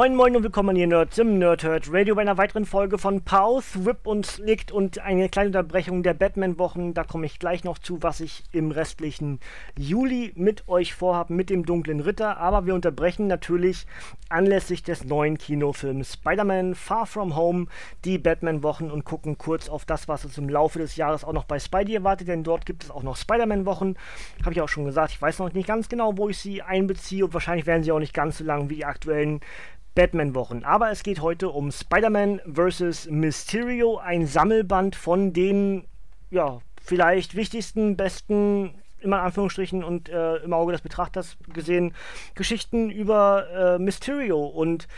Moin 0.00 0.16
Moin 0.16 0.34
und 0.34 0.42
willkommen 0.42 0.76
hier 0.76 0.86
Nerds 0.86 1.18
im 1.18 1.38
Nerdhurt 1.38 1.92
Radio 1.92 2.14
bei 2.14 2.22
einer 2.22 2.38
weiteren 2.38 2.64
Folge 2.64 2.96
von 2.96 3.20
Pause, 3.20 3.84
Whip 3.84 4.06
und 4.06 4.24
Slicked 4.24 4.72
und 4.72 4.98
eine 5.00 5.28
kleine 5.28 5.48
Unterbrechung 5.48 6.02
der 6.02 6.14
Batman-Wochen. 6.14 6.94
Da 6.94 7.04
komme 7.04 7.26
ich 7.26 7.38
gleich 7.38 7.64
noch 7.64 7.78
zu, 7.78 8.02
was 8.02 8.20
ich 8.20 8.44
im 8.50 8.70
restlichen 8.70 9.40
Juli 9.76 10.32
mit 10.36 10.66
euch 10.68 10.94
vorhabe, 10.94 11.34
mit 11.34 11.50
dem 11.50 11.66
Dunklen 11.66 12.00
Ritter. 12.00 12.38
Aber 12.38 12.64
wir 12.64 12.74
unterbrechen 12.74 13.26
natürlich 13.26 13.86
anlässlich 14.30 14.82
des 14.82 15.04
neuen 15.04 15.36
Kinofilms 15.36 16.14
Spider-Man 16.14 16.76
Far 16.76 17.04
From 17.04 17.36
Home 17.36 17.66
die 18.06 18.16
Batman-Wochen 18.16 18.90
und 18.90 19.04
gucken 19.04 19.36
kurz 19.36 19.68
auf 19.68 19.84
das, 19.84 20.08
was 20.08 20.24
uns 20.24 20.38
im 20.38 20.48
Laufe 20.48 20.78
des 20.78 20.96
Jahres 20.96 21.24
auch 21.24 21.34
noch 21.34 21.44
bei 21.44 21.58
Spidey 21.58 21.96
erwartet, 21.96 22.28
denn 22.28 22.42
dort 22.42 22.64
gibt 22.64 22.84
es 22.84 22.90
auch 22.90 23.02
noch 23.02 23.18
Spider-Man-Wochen. 23.18 23.96
Habe 24.44 24.52
ich 24.54 24.62
auch 24.62 24.68
schon 24.70 24.86
gesagt, 24.86 25.12
ich 25.12 25.20
weiß 25.20 25.40
noch 25.40 25.52
nicht 25.52 25.68
ganz 25.68 25.90
genau, 25.90 26.16
wo 26.16 26.30
ich 26.30 26.38
sie 26.38 26.62
einbeziehe 26.62 27.26
und 27.26 27.34
wahrscheinlich 27.34 27.66
werden 27.66 27.82
sie 27.82 27.92
auch 27.92 27.98
nicht 27.98 28.14
ganz 28.14 28.38
so 28.38 28.44
lang 28.44 28.70
wie 28.70 28.76
die 28.76 28.86
aktuellen 28.86 29.40
Batman-Wochen. 30.00 30.64
Aber 30.64 30.90
es 30.90 31.02
geht 31.02 31.20
heute 31.20 31.50
um 31.50 31.70
Spider-Man 31.70 32.40
vs. 32.50 33.10
Mysterio, 33.10 33.98
ein 33.98 34.26
Sammelband 34.26 34.96
von 34.96 35.34
den, 35.34 35.84
ja, 36.30 36.60
vielleicht 36.82 37.36
wichtigsten, 37.36 37.98
besten, 37.98 38.70
immer 39.00 39.18
in 39.18 39.24
Anführungsstrichen 39.24 39.84
und 39.84 40.08
äh, 40.08 40.36
im 40.36 40.54
Auge 40.54 40.72
des 40.72 40.80
Betrachters 40.80 41.36
gesehen, 41.52 41.92
Geschichten 42.34 42.88
über 42.88 43.46
äh, 43.50 43.78
Mysterio. 43.78 44.42
Und 44.42 44.88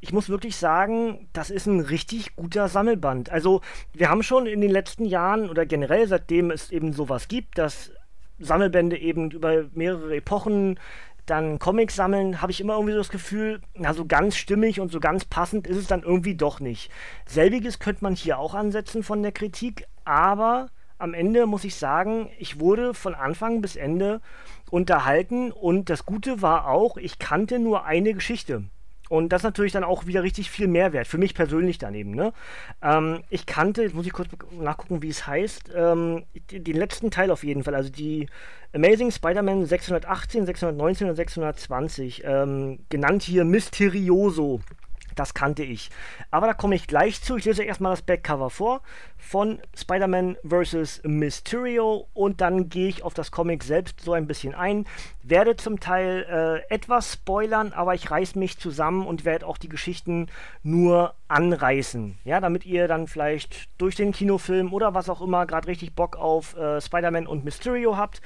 ich 0.00 0.12
muss 0.12 0.28
wirklich 0.28 0.56
sagen, 0.56 1.28
das 1.32 1.50
ist 1.50 1.66
ein 1.66 1.78
richtig 1.78 2.34
guter 2.34 2.66
Sammelband. 2.66 3.30
Also, 3.30 3.60
wir 3.92 4.10
haben 4.10 4.24
schon 4.24 4.46
in 4.46 4.60
den 4.60 4.72
letzten 4.72 5.04
Jahren 5.04 5.48
oder 5.50 5.66
generell 5.66 6.08
seitdem 6.08 6.50
es 6.50 6.72
eben 6.72 6.92
sowas 6.92 7.28
gibt, 7.28 7.58
dass 7.58 7.92
Sammelbände 8.40 8.98
eben 8.98 9.30
über 9.30 9.66
mehrere 9.72 10.16
Epochen 10.16 10.80
dann 11.26 11.58
Comics 11.58 11.96
sammeln, 11.96 12.42
habe 12.42 12.52
ich 12.52 12.60
immer 12.60 12.74
irgendwie 12.74 12.92
so 12.92 12.98
das 12.98 13.08
Gefühl, 13.08 13.60
na, 13.74 13.94
so 13.94 14.04
ganz 14.06 14.36
stimmig 14.36 14.80
und 14.80 14.90
so 14.90 15.00
ganz 15.00 15.24
passend 15.24 15.66
ist 15.66 15.76
es 15.76 15.86
dann 15.86 16.02
irgendwie 16.02 16.34
doch 16.34 16.60
nicht. 16.60 16.90
Selbiges 17.26 17.78
könnte 17.78 18.02
man 18.04 18.14
hier 18.14 18.38
auch 18.38 18.54
ansetzen 18.54 19.02
von 19.02 19.22
der 19.22 19.32
Kritik, 19.32 19.86
aber 20.04 20.68
am 20.98 21.14
Ende 21.14 21.46
muss 21.46 21.64
ich 21.64 21.76
sagen, 21.76 22.30
ich 22.38 22.60
wurde 22.60 22.94
von 22.94 23.14
Anfang 23.14 23.60
bis 23.60 23.76
Ende 23.76 24.20
unterhalten 24.70 25.52
und 25.52 25.90
das 25.90 26.06
Gute 26.06 26.42
war 26.42 26.68
auch, 26.68 26.96
ich 26.96 27.18
kannte 27.18 27.58
nur 27.58 27.84
eine 27.84 28.14
Geschichte. 28.14 28.64
Und 29.12 29.28
das 29.28 29.40
ist 29.40 29.44
natürlich 29.44 29.72
dann 29.72 29.84
auch 29.84 30.06
wieder 30.06 30.22
richtig 30.22 30.50
viel 30.50 30.68
Mehrwert. 30.68 31.06
Für 31.06 31.18
mich 31.18 31.34
persönlich 31.34 31.76
daneben. 31.76 32.12
Ne? 32.12 32.32
Ähm, 32.80 33.22
ich 33.28 33.44
kannte, 33.44 33.82
jetzt 33.82 33.94
muss 33.94 34.06
ich 34.06 34.12
kurz 34.14 34.30
nachgucken, 34.58 35.02
wie 35.02 35.10
es 35.10 35.26
heißt, 35.26 35.70
ähm, 35.76 36.24
den 36.50 36.76
letzten 36.78 37.10
Teil 37.10 37.30
auf 37.30 37.44
jeden 37.44 37.62
Fall. 37.62 37.74
Also 37.74 37.90
die 37.90 38.26
Amazing 38.72 39.10
Spider-Man 39.10 39.66
618, 39.66 40.46
619 40.46 41.10
und 41.10 41.16
620. 41.16 42.22
Ähm, 42.24 42.78
genannt 42.88 43.22
hier 43.22 43.44
Mysterioso. 43.44 44.60
Das 45.14 45.34
kannte 45.34 45.62
ich. 45.62 45.90
Aber 46.30 46.46
da 46.46 46.54
komme 46.54 46.74
ich 46.74 46.86
gleich 46.86 47.22
zu. 47.22 47.36
Ich 47.36 47.44
lese 47.44 47.62
erstmal 47.62 47.92
das 47.92 48.02
Backcover 48.02 48.50
vor 48.50 48.80
von 49.22 49.60
Spider-Man 49.74 50.36
vs. 50.44 51.02
Mysterio 51.04 52.08
und 52.12 52.40
dann 52.40 52.68
gehe 52.68 52.88
ich 52.88 53.02
auf 53.04 53.14
das 53.14 53.30
Comic 53.30 53.62
selbst 53.62 54.00
so 54.00 54.12
ein 54.12 54.26
bisschen 54.26 54.54
ein. 54.54 54.84
Werde 55.22 55.56
zum 55.56 55.80
Teil 55.80 56.26
äh, 56.68 56.74
etwas 56.74 57.14
spoilern, 57.14 57.72
aber 57.72 57.94
ich 57.94 58.10
reiß 58.10 58.34
mich 58.34 58.58
zusammen 58.58 59.06
und 59.06 59.24
werde 59.24 59.46
auch 59.46 59.58
die 59.58 59.68
Geschichten 59.68 60.26
nur 60.62 61.14
anreißen. 61.28 62.18
Ja, 62.24 62.40
damit 62.40 62.66
ihr 62.66 62.88
dann 62.88 63.06
vielleicht 63.06 63.68
durch 63.78 63.94
den 63.94 64.12
Kinofilm 64.12 64.72
oder 64.72 64.92
was 64.92 65.08
auch 65.08 65.22
immer 65.22 65.46
gerade 65.46 65.68
richtig 65.68 65.94
Bock 65.94 66.16
auf 66.16 66.56
äh, 66.56 66.80
Spider-Man 66.80 67.26
und 67.26 67.44
Mysterio 67.44 67.96
habt. 67.96 68.20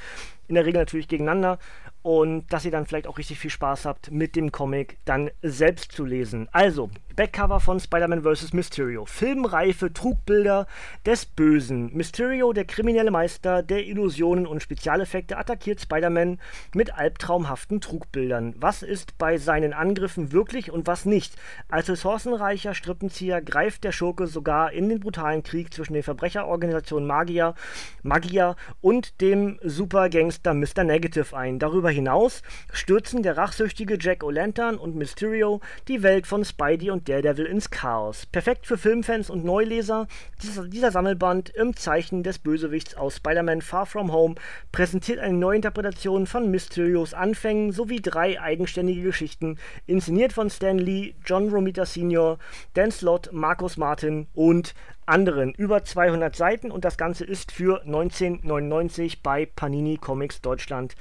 In 0.49 0.55
der 0.55 0.65
Regel 0.65 0.81
natürlich 0.81 1.09
gegeneinander 1.09 1.59
und 2.07 2.47
dass 2.53 2.65
ihr 2.65 2.71
dann 2.71 2.87
vielleicht 2.87 3.09
auch 3.09 3.19
richtig 3.19 3.41
viel 3.41 3.51
Spaß 3.51 3.85
habt, 3.85 4.13
mit 4.13 4.37
dem 4.37 4.53
Comic 4.53 4.97
dann 5.07 5.29
selbst 5.43 5.91
zu 5.91 6.05
lesen. 6.05 6.49
Also, 6.53 6.89
Backcover 7.17 7.61
von 7.61 7.81
Spider-Man 7.81 8.25
vs. 8.25 8.53
Mysterio. 8.53 9.07
Filmreife 9.07 9.91
Trugbilder 9.91 10.67
des 11.07 11.25
Bösen. 11.25 11.91
Mysterio, 11.97 12.53
der 12.53 12.67
kriminelle 12.67 13.11
Meister 13.11 13.63
der 13.63 13.87
Illusionen 13.87 14.47
und 14.47 14.63
Spezialeffekte, 14.63 15.39
attackiert 15.39 15.81
Spider-Man 15.81 16.39
mit 16.75 16.95
albtraumhaften 16.95 17.81
Trugbildern. 17.81 18.55
Was 18.59 18.83
ist 18.83 19.17
bei 19.17 19.39
seinen 19.39 19.73
Angriffen 19.73 20.33
wirklich 20.33 20.71
und 20.71 20.87
was 20.87 21.07
nicht? 21.07 21.37
Als 21.71 21.89
ressourcenreicher 21.89 22.75
Strippenzieher 22.75 23.41
greift 23.41 23.85
der 23.85 23.93
Schurke 23.93 24.27
sogar 24.27 24.73
in 24.73 24.91
den 24.91 25.01
brutalen 25.01 25.43
Krieg 25.43 25.73
zwischen 25.73 25.95
der 25.95 26.05
Verbrecherorganisation 26.05 27.07
Magia, 27.07 27.55
Magia 28.03 28.57
und 28.83 29.23
dem 29.23 29.59
Supergangster 29.63 30.53
Mr. 30.53 30.85
Negative 30.85 31.35
ein. 31.35 31.59
Darüber 31.59 31.89
hinaus 31.89 32.43
stürzen 32.75 33.23
der 33.23 33.39
rachsüchtige 33.39 33.97
Jack 33.99 34.23
O'Lantern 34.23 34.75
und 34.75 34.97
Mysterio 34.97 35.63
die 35.89 36.03
Welt 36.03 36.27
von 36.27 36.45
Spidey 36.45 36.91
und 36.91 37.06
Daredevil 37.07 37.47
ins 37.47 37.71
Chaos. 37.71 38.27
Perfekt 38.27 38.67
für 38.67 38.77
Filmfans 38.77 39.31
und 39.31 39.45
Neuleser. 39.45 40.07
Dieser, 40.43 40.91
Sammelband 40.91 41.51
im 41.51 41.75
Zeichen 41.77 42.23
des 42.23 42.39
Bösewichts 42.39 42.97
aus 42.97 43.17
Spider-Man 43.17 43.63
Far 43.63 43.87
From 43.87 44.13
Home 44.13 44.35
präsentiert 44.73 45.19
eine 45.19 45.39
Neuinterpretation 45.39 46.27
von 46.27 46.51
Mysterios 46.51 47.15
Anfängen 47.15 47.73
sowie 47.73 48.01
drei 48.01 48.41
eigenständige 48.41 49.03
Geschichten, 49.03 49.59
inszeniert 49.87 50.33
von 50.33 50.51
Stan 50.51 50.79
Lee, 50.79 51.15
John 51.25 51.49
Romita 51.49 51.87
Sr., 51.87 52.39
Dan 52.75 52.91
Slott, 52.91 53.31
Markus 53.33 53.77
Martin 53.77 54.27
und 54.35 54.75
anderen. 55.07 55.53
Über 55.55 55.85
200 55.85 56.35
Seiten 56.35 56.71
und 56.71 56.85
das 56.85 56.99
Ganze 56.99 57.25
ist 57.25 57.53
für 57.53 57.83
1999 57.83 59.23
bei 59.23 59.47
Panini 59.47 59.97
Comics 59.97 60.41
Deutschland 60.41 60.97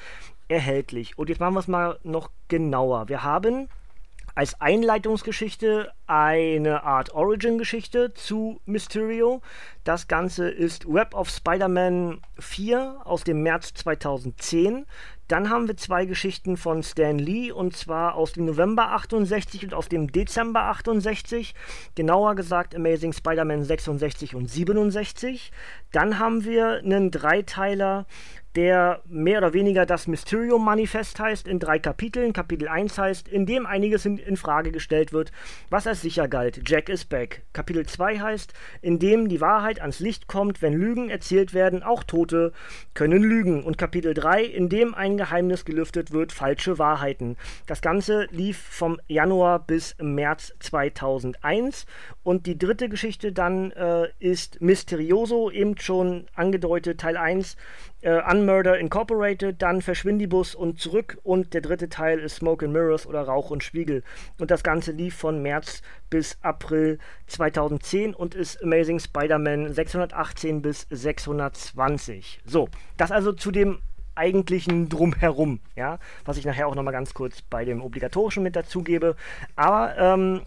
erhältlich. 0.47 1.17
Und 1.17 1.29
jetzt 1.29 1.39
machen 1.39 1.55
wir 1.55 1.59
es 1.59 1.67
mal 1.67 1.99
noch 2.03 2.29
genauer. 2.47 3.09
Wir 3.09 3.23
haben 3.23 3.67
als 4.35 4.59
Einleitungsgeschichte 4.59 5.91
eine 6.07 6.83
Art 6.83 7.13
Origin-Geschichte 7.13 8.13
zu 8.13 8.59
Mysterio. 8.65 9.41
Das 9.85 10.09
Ganze 10.09 10.49
ist 10.49 10.85
Web 10.85 11.15
of 11.15 11.29
Spider-Man 11.29 12.21
4 12.37 13.01
aus 13.05 13.23
dem 13.23 13.43
März 13.43 13.73
2010. 13.75 14.85
Dann 15.29 15.49
haben 15.49 15.67
wir 15.67 15.77
zwei 15.77 16.05
Geschichten 16.05 16.57
von 16.57 16.83
Stan 16.83 17.17
Lee 17.17 17.51
und 17.51 17.75
zwar 17.75 18.15
aus 18.15 18.33
dem 18.33 18.45
November 18.45 18.91
68 18.91 19.63
und 19.63 19.73
aus 19.73 19.87
dem 19.87 20.11
Dezember 20.11 20.63
68. 20.63 21.55
Genauer 21.95 22.35
gesagt 22.35 22.75
Amazing 22.75 23.13
Spider-Man 23.13 23.63
66 23.63 24.35
und 24.35 24.51
67. 24.51 25.51
Dann 25.93 26.19
haben 26.19 26.43
wir 26.43 26.79
einen 26.83 27.09
Dreiteiler 27.09 28.05
der 28.55 29.01
mehr 29.07 29.39
oder 29.39 29.53
weniger 29.53 29.85
das 29.85 30.07
Mysterium-Manifest 30.07 31.19
heißt, 31.19 31.47
in 31.47 31.59
drei 31.59 31.79
Kapiteln. 31.79 32.33
Kapitel 32.33 32.67
1 32.67 32.97
heißt, 32.97 33.27
in 33.27 33.45
dem 33.45 33.65
einiges 33.65 34.05
in, 34.05 34.17
in, 34.17 34.37
Frage 34.37 34.71
gestellt 34.71 35.11
wird, 35.11 35.31
was 35.69 35.87
als 35.87 36.01
sicher 36.01 36.27
galt. 36.27 36.61
Jack 36.65 36.89
is 36.89 37.05
back. 37.05 37.43
Kapitel 37.53 37.85
2 37.85 38.19
heißt, 38.19 38.53
in 38.81 38.99
dem 38.99 39.27
die 39.27 39.41
Wahrheit 39.41 39.81
ans 39.81 39.99
Licht 39.99 40.27
kommt, 40.27 40.61
wenn 40.61 40.73
Lügen 40.73 41.09
erzählt 41.09 41.53
werden, 41.53 41.83
auch 41.83 42.03
Tote 42.03 42.53
können 42.93 43.21
lügen. 43.21 43.63
Und 43.63 43.77
Kapitel 43.77 44.13
3, 44.13 44.43
in 44.43 44.69
dem 44.69 44.95
ein 44.95 45.17
Geheimnis 45.17 45.65
gelüftet 45.65 46.11
wird, 46.11 46.31
falsche 46.31 46.79
Wahrheiten. 46.79 47.37
Das 47.67 47.81
Ganze 47.81 48.27
lief 48.31 48.57
vom 48.57 48.99
Januar 49.07 49.59
bis 49.59 49.95
März 49.99 50.53
2001. 50.59 51.85
Und 52.23 52.45
die 52.45 52.57
dritte 52.57 52.89
Geschichte 52.89 53.31
dann 53.31 53.71
äh, 53.71 54.07
ist 54.19 54.61
Mysterioso, 54.61 55.51
eben 55.51 55.77
schon 55.77 56.27
angedeutet, 56.35 57.01
Teil 57.01 57.17
1 57.17 57.57
äh, 58.05 58.21
Unmurder 58.31 58.77
Incorporated, 58.77 59.61
dann 59.61 59.81
Verschwindibus 59.81 60.53
und 60.53 60.79
zurück 60.79 61.17
und 61.23 61.55
der 61.55 61.61
dritte 61.61 61.89
Teil 61.89 62.19
ist 62.19 62.35
Smoke 62.35 62.63
and 62.63 62.73
Mirrors 62.73 63.07
oder 63.07 63.23
Rauch 63.23 63.49
und 63.49 63.63
Spiegel. 63.63 64.03
Und 64.39 64.51
das 64.51 64.63
Ganze 64.63 64.91
lief 64.91 65.15
von 65.15 65.41
März 65.41 65.81
bis 66.11 66.37
April 66.43 66.99
2010 67.25 68.13
und 68.13 68.35
ist 68.35 68.61
Amazing 68.63 68.99
Spider-Man 68.99 69.73
618 69.73 70.61
bis 70.61 70.85
620. 70.91 72.41
So, 72.45 72.69
das 72.97 73.11
also 73.11 73.33
zu 73.33 73.49
dem 73.49 73.79
eigentlichen 74.13 74.87
Drumherum, 74.87 75.59
ja, 75.75 75.97
was 76.25 76.37
ich 76.37 76.45
nachher 76.45 76.67
auch 76.67 76.75
nochmal 76.75 76.93
ganz 76.93 77.13
kurz 77.13 77.41
bei 77.41 77.65
dem 77.65 77.81
Obligatorischen 77.81 78.43
mit 78.43 78.55
dazugebe. 78.55 79.15
Aber 79.55 79.97
ähm, 79.97 80.41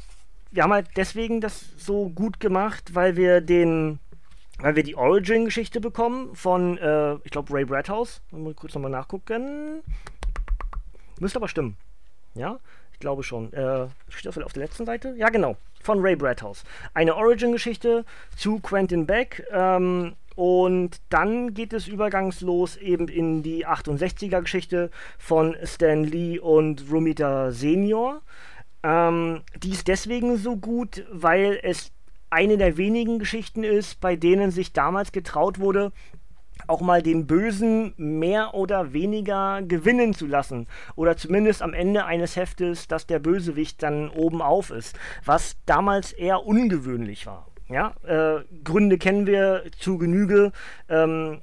wir 0.53 0.63
haben 0.63 0.73
halt 0.73 0.87
deswegen 0.97 1.41
das 1.41 1.65
so 1.77 2.09
gut 2.09 2.39
gemacht, 2.39 2.95
weil 2.95 3.17
wir 3.17 3.41
den 3.41 3.99
weil 4.61 4.77
wir 4.77 4.83
die 4.83 4.97
Origin-Geschichte 4.97 5.81
bekommen 5.81 6.35
von, 6.35 6.79
äh, 6.79 7.15
ich 7.25 7.31
glaube, 7.31 7.53
Ray 7.53 7.65
Bradhouse. 7.65 8.21
Mal 8.31 8.55
kurz 8.55 8.75
nochmal 8.75 8.91
nachgucken. 8.91 9.83
Müsste 11.21 11.39
aber 11.39 11.49
stimmen. 11.49 11.77
Ja, 12.35 12.59
ich 12.93 12.99
glaube 12.99 13.23
schon. 13.23 13.53
Äh, 13.53 13.87
steht 14.09 14.29
auf 14.29 14.53
der 14.53 14.63
letzten 14.63 14.87
Seite? 14.87 15.15
Ja, 15.17 15.29
genau. 15.29 15.57
Von 15.83 16.01
Ray 16.01 16.17
Bradhouse. 16.17 16.65
Eine 16.95 17.15
Origin-Geschichte 17.15 18.05
zu 18.37 18.59
Quentin 18.59 19.07
Beck. 19.07 19.47
Ähm, 19.53 20.15
und 20.35 21.01
dann 21.09 21.55
geht 21.55 21.73
es 21.73 21.89
übergangslos 21.89 22.77
eben 22.77 23.09
in 23.09 23.43
die 23.43 23.67
68er-Geschichte 23.67 24.91
von 25.19 25.57
Stan 25.65 26.05
Lee 26.05 26.39
und 26.39 26.85
Romita 26.91 27.51
Senior. 27.51 28.23
Ähm, 28.85 29.43
die 29.57 29.71
ist 29.71 29.89
deswegen 29.89 30.37
so 30.37 30.57
gut, 30.57 31.05
weil 31.11 31.59
es 31.63 31.91
eine 32.31 32.57
der 32.57 32.77
wenigen 32.77 33.19
Geschichten 33.19 33.65
ist, 33.65 34.01
bei 34.01 34.17
denen 34.17 34.51
sich 34.51 34.73
damals 34.73 35.13
getraut 35.13 35.59
wurde, 35.59 35.93
auch 36.67 36.81
mal 36.81 37.03
den 37.03 37.27
Bösen 37.27 37.95
mehr 37.97 38.55
oder 38.55 38.93
weniger 38.93 39.63
gewinnen 39.63 40.13
zu 40.13 40.27
lassen. 40.27 40.67
Oder 40.97 41.17
zumindest 41.17 41.63
am 41.63 41.73
Ende 41.73 42.05
eines 42.05 42.37
Heftes, 42.37 42.89
dass 42.89 43.07
der 43.07 43.21
Bösewicht 43.21 43.83
dann 43.83 44.11
oben 44.11 44.43
auf 44.43 44.71
ist. 44.71 44.99
Was 45.25 45.57
damals 45.67 46.13
eher 46.13 46.45
ungewöhnlich 46.45 47.27
war. 47.27 47.47
Ja, 47.69 47.95
äh, 48.05 48.45
Gründe 48.65 48.99
kennen 48.99 49.27
wir 49.27 49.65
zu 49.79 49.99
Genüge. 49.99 50.53
Ähm, 50.89 51.43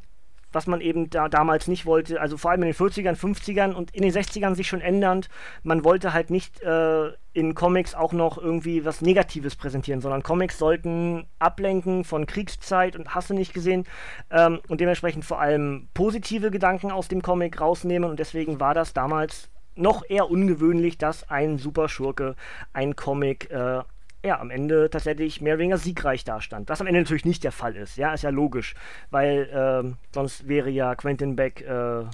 was 0.55 0.67
man 0.67 0.81
eben 0.81 1.09
da 1.09 1.29
damals 1.29 1.67
nicht 1.67 1.85
wollte, 1.85 2.19
also 2.19 2.37
vor 2.37 2.51
allem 2.51 2.63
in 2.63 2.69
den 2.69 2.75
40ern, 2.75 3.15
50ern 3.15 3.73
und 3.73 3.93
in 3.93 4.01
den 4.01 4.11
60ern 4.11 4.55
sich 4.55 4.67
schon 4.67 4.81
ändernd. 4.81 5.29
Man 5.63 5.83
wollte 5.83 6.13
halt 6.13 6.29
nicht 6.29 6.61
äh, 6.61 7.11
in 7.33 7.53
Comics 7.53 7.93
auch 7.93 8.13
noch 8.13 8.37
irgendwie 8.37 8.85
was 8.85 9.01
Negatives 9.01 9.57
präsentieren, 9.57 10.01
sondern 10.01 10.23
Comics 10.23 10.57
sollten 10.57 11.27
ablenken 11.37 12.05
von 12.05 12.25
Kriegszeit 12.25 12.95
und 12.95 13.13
hast 13.13 13.29
du 13.29 13.33
nicht 13.33 13.53
gesehen 13.53 13.83
ähm, 14.31 14.61
und 14.69 14.79
dementsprechend 14.79 15.25
vor 15.25 15.39
allem 15.39 15.89
positive 15.93 16.49
Gedanken 16.49 16.91
aus 16.91 17.09
dem 17.09 17.21
Comic 17.21 17.59
rausnehmen 17.59 18.09
und 18.09 18.19
deswegen 18.19 18.59
war 18.59 18.73
das 18.73 18.93
damals 18.93 19.49
noch 19.75 20.03
eher 20.07 20.31
ungewöhnlich, 20.31 20.97
dass 20.97 21.29
ein 21.29 21.57
Superschurke 21.57 22.35
ein 22.71 22.95
Comic 22.95 23.51
äh, 23.51 23.81
ja, 24.25 24.39
am 24.39 24.49
Ende 24.49 24.89
tatsächlich 24.89 25.41
mehr 25.41 25.53
oder 25.53 25.59
weniger 25.61 25.77
siegreich 25.77 26.23
dastand. 26.23 26.69
Was 26.69 26.81
am 26.81 26.87
Ende 26.87 27.01
natürlich 27.01 27.25
nicht 27.25 27.43
der 27.43 27.51
Fall 27.51 27.75
ist, 27.75 27.97
ja, 27.97 28.13
ist 28.13 28.23
ja 28.23 28.31
logisch, 28.31 28.73
weil 29.11 29.49
äh, 29.49 29.95
sonst 30.13 30.47
wäre 30.47 30.69
ja 30.69 30.95
Quentin 30.95 31.35
Beck 31.35 31.61
äh, 31.61 32.05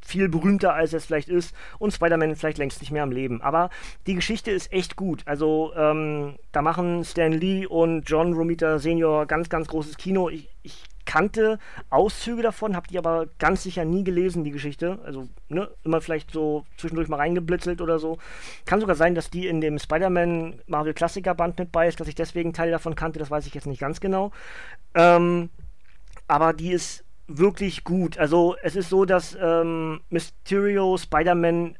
viel 0.00 0.28
berühmter, 0.28 0.74
als 0.74 0.92
es 0.92 1.06
vielleicht 1.06 1.28
ist 1.28 1.54
und 1.78 1.92
Spider-Man 1.92 2.36
vielleicht 2.36 2.58
längst 2.58 2.80
nicht 2.80 2.92
mehr 2.92 3.02
am 3.02 3.10
Leben. 3.10 3.42
Aber 3.42 3.70
die 4.06 4.14
Geschichte 4.14 4.52
ist 4.52 4.72
echt 4.72 4.96
gut. 4.96 5.22
Also 5.26 5.72
ähm, 5.76 6.36
da 6.52 6.62
machen 6.62 7.04
Stan 7.04 7.32
Lee 7.32 7.66
und 7.66 8.08
John 8.08 8.32
Romita 8.32 8.78
Senior 8.78 9.26
ganz, 9.26 9.48
ganz 9.48 9.66
großes 9.66 9.96
Kino. 9.96 10.28
Ich 10.28 10.48
kannte 11.06 11.58
Auszüge 11.88 12.42
davon, 12.42 12.76
habe 12.76 12.88
die 12.88 12.98
aber 12.98 13.26
ganz 13.38 13.62
sicher 13.62 13.84
nie 13.84 14.04
gelesen, 14.04 14.44
die 14.44 14.50
Geschichte. 14.50 14.98
Also 15.04 15.28
ne, 15.48 15.70
immer 15.84 16.00
vielleicht 16.00 16.30
so 16.32 16.66
zwischendurch 16.76 17.08
mal 17.08 17.16
reingeblitzelt 17.16 17.80
oder 17.80 17.98
so. 17.98 18.18
Kann 18.66 18.80
sogar 18.80 18.96
sein, 18.96 19.14
dass 19.14 19.30
die 19.30 19.46
in 19.46 19.60
dem 19.60 19.78
Spider-Man 19.78 20.60
Marvel 20.66 20.94
Klassiker 20.94 21.34
Band 21.34 21.58
mit 21.58 21.72
bei 21.72 21.88
ist, 21.88 22.00
dass 22.00 22.08
ich 22.08 22.14
deswegen 22.14 22.52
Teil 22.52 22.70
davon 22.70 22.94
kannte, 22.94 23.18
das 23.18 23.30
weiß 23.30 23.46
ich 23.46 23.54
jetzt 23.54 23.66
nicht 23.66 23.80
ganz 23.80 24.00
genau. 24.00 24.32
Ähm, 24.94 25.48
aber 26.28 26.52
die 26.52 26.72
ist 26.72 27.04
wirklich 27.28 27.84
gut. 27.84 28.18
Also 28.18 28.56
es 28.62 28.76
ist 28.76 28.90
so, 28.90 29.04
dass 29.04 29.36
ähm, 29.40 30.00
Mysterio 30.10 30.96
Spider-Man 30.96 31.78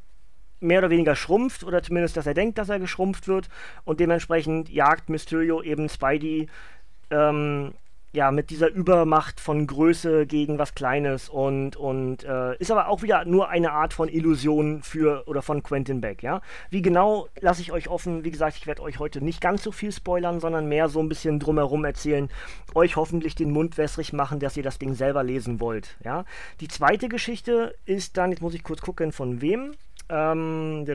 mehr 0.59 0.79
oder 0.79 0.89
weniger 0.89 1.15
schrumpft 1.15 1.63
oder 1.63 1.83
zumindest, 1.83 2.17
dass 2.17 2.25
er 2.25 2.33
denkt, 2.33 2.57
dass 2.57 2.69
er 2.69 2.79
geschrumpft 2.79 3.27
wird 3.27 3.49
und 3.85 3.99
dementsprechend 3.99 4.69
jagt 4.69 5.09
Mysterio 5.09 5.61
eben 5.61 5.87
Spidey 5.87 6.47
ähm, 7.11 7.73
ja, 8.17 8.31
mit 8.31 8.49
dieser 8.49 8.71
Übermacht 8.71 9.39
von 9.39 9.67
Größe 9.67 10.25
gegen 10.25 10.57
was 10.57 10.73
Kleines 10.73 11.29
und, 11.29 11.75
und 11.75 12.23
äh, 12.23 12.57
ist 12.57 12.71
aber 12.71 12.87
auch 12.87 13.03
wieder 13.03 13.25
nur 13.25 13.49
eine 13.49 13.73
Art 13.73 13.93
von 13.93 14.09
Illusion 14.09 14.81
für 14.81 15.27
oder 15.27 15.43
von 15.43 15.61
Quentin 15.61 16.01
Beck, 16.01 16.23
ja. 16.23 16.41
Wie 16.71 16.81
genau 16.81 17.27
lasse 17.39 17.61
ich 17.61 17.71
euch 17.71 17.89
offen. 17.89 18.23
Wie 18.23 18.31
gesagt, 18.31 18.57
ich 18.57 18.65
werde 18.65 18.81
euch 18.81 18.97
heute 18.97 19.23
nicht 19.23 19.39
ganz 19.39 19.61
so 19.61 19.71
viel 19.71 19.91
spoilern, 19.91 20.39
sondern 20.39 20.67
mehr 20.67 20.89
so 20.89 20.99
ein 20.99 21.09
bisschen 21.09 21.39
drumherum 21.39 21.85
erzählen, 21.85 22.27
euch 22.73 22.95
hoffentlich 22.95 23.35
den 23.35 23.51
Mund 23.51 23.77
wässrig 23.77 24.13
machen, 24.13 24.39
dass 24.39 24.57
ihr 24.57 24.63
das 24.63 24.79
Ding 24.79 24.95
selber 24.95 25.23
lesen 25.23 25.59
wollt, 25.59 25.95
ja. 26.03 26.25
Die 26.59 26.67
zweite 26.67 27.09
Geschichte 27.09 27.75
ist 27.85 28.17
dann, 28.17 28.31
jetzt 28.31 28.41
muss 28.41 28.55
ich 28.55 28.63
kurz 28.63 28.81
gucken, 28.81 29.11
von 29.11 29.41
wem? 29.41 29.75
Ähm, 30.09 30.87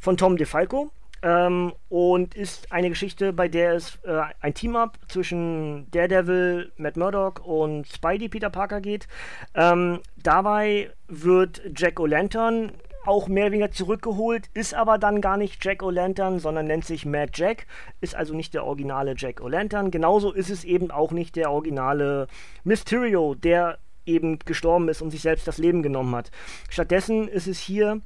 von 0.00 0.16
Tom 0.16 0.38
DeFalco. 0.38 0.90
Ähm, 1.22 1.72
und 1.88 2.34
ist 2.34 2.70
eine 2.70 2.90
Geschichte, 2.90 3.32
bei 3.32 3.48
der 3.48 3.74
es 3.74 3.98
äh, 4.04 4.20
ein 4.40 4.54
Team-Up 4.54 4.98
zwischen 5.08 5.90
Daredevil, 5.90 6.72
Matt 6.76 6.96
Murdock 6.96 7.44
und 7.44 7.86
Spidey 7.88 8.28
Peter 8.28 8.50
Parker 8.50 8.80
geht. 8.80 9.08
Ähm, 9.54 10.00
dabei 10.16 10.90
wird 11.08 11.62
Jack 11.74 11.98
O'Lantern 11.98 12.70
auch 13.08 13.26
mehr 13.28 13.44
oder 13.44 13.52
weniger 13.52 13.70
zurückgeholt, 13.70 14.50
ist 14.52 14.74
aber 14.74 14.98
dann 14.98 15.20
gar 15.20 15.38
nicht 15.38 15.64
Jack 15.64 15.82
O'Lantern, 15.82 16.38
sondern 16.40 16.66
nennt 16.66 16.84
sich 16.84 17.06
Mad 17.06 17.32
Jack, 17.34 17.66
ist 18.00 18.14
also 18.14 18.34
nicht 18.34 18.52
der 18.54 18.64
originale 18.64 19.14
Jack 19.16 19.40
O'Lantern. 19.40 19.90
Genauso 19.90 20.32
ist 20.32 20.50
es 20.50 20.64
eben 20.64 20.90
auch 20.90 21.10
nicht 21.12 21.34
der 21.34 21.50
originale 21.50 22.28
Mysterio, 22.64 23.34
der 23.34 23.78
eben 24.04 24.38
gestorben 24.40 24.88
ist 24.88 25.00
und 25.00 25.10
sich 25.10 25.22
selbst 25.22 25.48
das 25.48 25.58
Leben 25.58 25.82
genommen 25.82 26.14
hat. 26.14 26.30
Stattdessen 26.68 27.28
ist 27.28 27.46
es 27.46 27.58
hier 27.58 28.00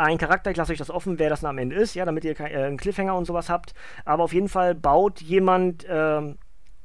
ein 0.00 0.18
Charakter, 0.18 0.50
ich 0.50 0.56
lasse 0.56 0.72
euch 0.72 0.78
das 0.78 0.90
offen, 0.90 1.18
wer 1.18 1.30
das 1.30 1.44
am 1.44 1.58
Ende 1.58 1.76
ist, 1.76 1.94
ja, 1.94 2.04
damit 2.04 2.24
ihr 2.24 2.38
äh, 2.40 2.64
einen 2.64 2.76
Cliffhanger 2.76 3.14
und 3.14 3.26
sowas 3.26 3.48
habt. 3.48 3.74
Aber 4.04 4.24
auf 4.24 4.32
jeden 4.32 4.48
Fall 4.48 4.74
baut 4.74 5.20
jemand 5.20 5.84
äh, 5.84 6.34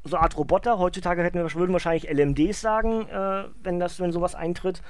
so 0.05 0.15
eine 0.15 0.23
Art 0.23 0.37
Roboter. 0.37 0.77
Heutzutage 0.77 1.23
hätten 1.23 1.39
wir, 1.39 1.53
würden 1.53 1.73
wahrscheinlich 1.73 2.09
LMDs 2.09 2.61
sagen, 2.61 3.07
äh, 3.07 3.45
wenn 3.63 3.79
das, 3.79 3.99
wenn 3.99 4.11
sowas 4.11 4.35
eintritt. 4.35 4.81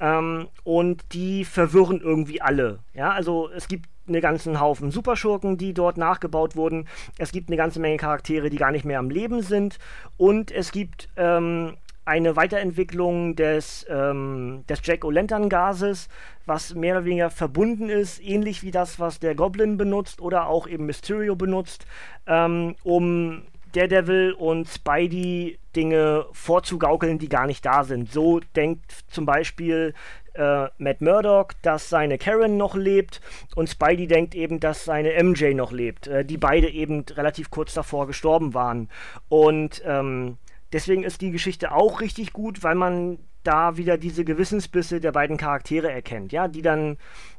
Ähm, 0.00 0.48
und 0.64 1.02
die 1.12 1.44
verwirren 1.44 2.00
irgendwie 2.00 2.42
alle. 2.42 2.80
Ja, 2.92 3.10
also 3.12 3.50
es 3.50 3.68
gibt 3.68 3.88
einen 4.06 4.20
ganzen 4.20 4.60
Haufen 4.60 4.90
Superschurken, 4.90 5.56
die 5.56 5.72
dort 5.72 5.96
nachgebaut 5.96 6.56
wurden. 6.56 6.88
Es 7.18 7.32
gibt 7.32 7.48
eine 7.48 7.56
ganze 7.56 7.80
Menge 7.80 7.96
Charaktere, 7.96 8.50
die 8.50 8.58
gar 8.58 8.70
nicht 8.70 8.84
mehr 8.84 8.98
am 8.98 9.10
Leben 9.10 9.42
sind. 9.42 9.78
Und 10.16 10.50
es 10.50 10.72
gibt 10.72 11.08
ähm, 11.16 11.76
eine 12.04 12.36
Weiterentwicklung 12.36 13.36
des, 13.36 13.86
ähm, 13.88 14.64
des 14.68 14.80
Jack 14.84 15.04
O'Lantern-Gases, 15.04 16.08
was 16.46 16.74
mehr 16.74 16.96
oder 16.96 17.04
weniger 17.04 17.30
verbunden 17.30 17.88
ist, 17.88 18.22
ähnlich 18.22 18.62
wie 18.62 18.70
das, 18.70 19.00
was 19.00 19.20
der 19.20 19.34
Goblin 19.34 19.76
benutzt 19.76 20.20
oder 20.20 20.48
auch 20.48 20.66
eben 20.66 20.86
Mysterio 20.86 21.36
benutzt, 21.36 21.86
ähm, 22.26 22.76
um 22.82 23.42
Daredevil 23.72 24.32
und 24.32 24.68
Spidey 24.68 25.58
Dinge 25.74 26.26
vorzugaukeln, 26.32 27.18
die 27.18 27.28
gar 27.28 27.46
nicht 27.46 27.64
da 27.66 27.82
sind. 27.84 28.12
So 28.12 28.40
denkt 28.54 29.04
zum 29.08 29.26
Beispiel 29.26 29.94
äh, 30.34 30.68
Matt 30.78 31.00
Murdock, 31.00 31.54
dass 31.62 31.88
seine 31.88 32.18
Karen 32.18 32.56
noch 32.56 32.74
lebt 32.74 33.20
und 33.54 33.68
Spidey 33.68 34.06
denkt 34.06 34.34
eben, 34.34 34.60
dass 34.60 34.84
seine 34.84 35.22
MJ 35.22 35.54
noch 35.54 35.72
lebt, 35.72 36.06
äh, 36.06 36.24
die 36.24 36.38
beide 36.38 36.68
eben 36.68 37.04
relativ 37.10 37.50
kurz 37.50 37.74
davor 37.74 38.06
gestorben 38.06 38.54
waren. 38.54 38.88
Und 39.28 39.82
ähm, 39.84 40.38
Deswegen 40.74 41.04
ist 41.04 41.20
die 41.20 41.30
Geschichte 41.30 41.70
auch 41.70 42.00
richtig 42.00 42.32
gut, 42.32 42.64
weil 42.64 42.74
man 42.74 43.20
da 43.44 43.76
wieder 43.76 43.96
diese 43.96 44.24
Gewissensbisse 44.24 45.00
der 45.00 45.12
beiden 45.12 45.36
Charaktere 45.36 45.88
erkennt, 45.88 46.32
ja, 46.32 46.48
die 46.48 46.62
dann 46.62 46.98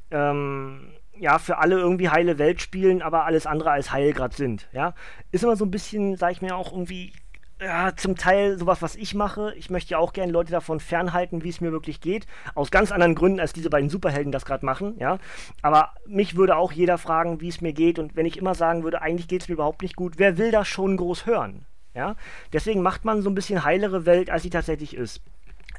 ähm, 0.09 0.93
ja 1.19 1.37
für 1.37 1.57
alle 1.57 1.77
irgendwie 1.77 2.07
heile 2.07 2.37
Welt 2.37 2.61
spielen, 2.61 3.01
aber 3.01 3.25
alles 3.25 3.45
andere 3.45 3.71
als 3.71 3.91
heil 3.91 4.13
gerade 4.13 4.33
sind, 4.33 4.69
ja. 4.71 4.95
Ist 5.31 5.43
immer 5.43 5.57
so 5.57 5.65
ein 5.65 5.71
bisschen, 5.71 6.15
sag 6.15 6.31
ich 6.31 6.41
mir 6.41 6.55
auch 6.55 6.71
irgendwie 6.71 7.11
ja, 7.59 7.93
zum 7.97 8.15
Teil 8.15 8.57
sowas, 8.57 8.81
was 8.81 8.95
ich 8.95 9.13
mache. 9.15 9.53
Ich 9.57 9.69
möchte 9.69 9.91
ja 9.91 9.97
auch 9.97 10.13
gerne 10.13 10.31
Leute 10.31 10.53
davon 10.53 10.79
fernhalten, 10.79 11.43
wie 11.43 11.49
es 11.49 11.59
mir 11.59 11.73
wirklich 11.73 11.99
geht. 11.99 12.27
Aus 12.53 12.71
ganz 12.71 12.93
anderen 12.93 13.15
Gründen, 13.15 13.41
als 13.41 13.51
diese 13.51 13.69
beiden 13.69 13.89
Superhelden 13.89 14.31
das 14.31 14.45
gerade 14.45 14.65
machen, 14.65 14.95
ja. 14.97 15.19
Aber 15.61 15.93
mich 16.07 16.37
würde 16.37 16.55
auch 16.55 16.71
jeder 16.71 16.97
fragen, 16.97 17.41
wie 17.41 17.49
es 17.49 17.59
mir 17.59 17.73
geht. 17.73 17.99
Und 17.99 18.15
wenn 18.15 18.25
ich 18.25 18.37
immer 18.37 18.55
sagen 18.55 18.85
würde, 18.85 19.01
eigentlich 19.01 19.27
geht 19.27 19.41
es 19.41 19.49
mir 19.49 19.55
überhaupt 19.55 19.81
nicht 19.81 19.97
gut, 19.97 20.13
wer 20.19 20.37
will 20.37 20.51
das 20.51 20.69
schon 20.69 20.95
groß 20.95 21.25
hören? 21.25 21.65
Ja? 21.95 22.15
Deswegen 22.53 22.81
macht 22.81 23.05
man 23.05 23.21
so 23.21 23.29
ein 23.29 23.35
bisschen 23.35 23.63
heilere 23.63 24.05
Welt, 24.05 24.29
als 24.29 24.43
sie 24.43 24.49
tatsächlich 24.49 24.95
ist. 24.95 25.21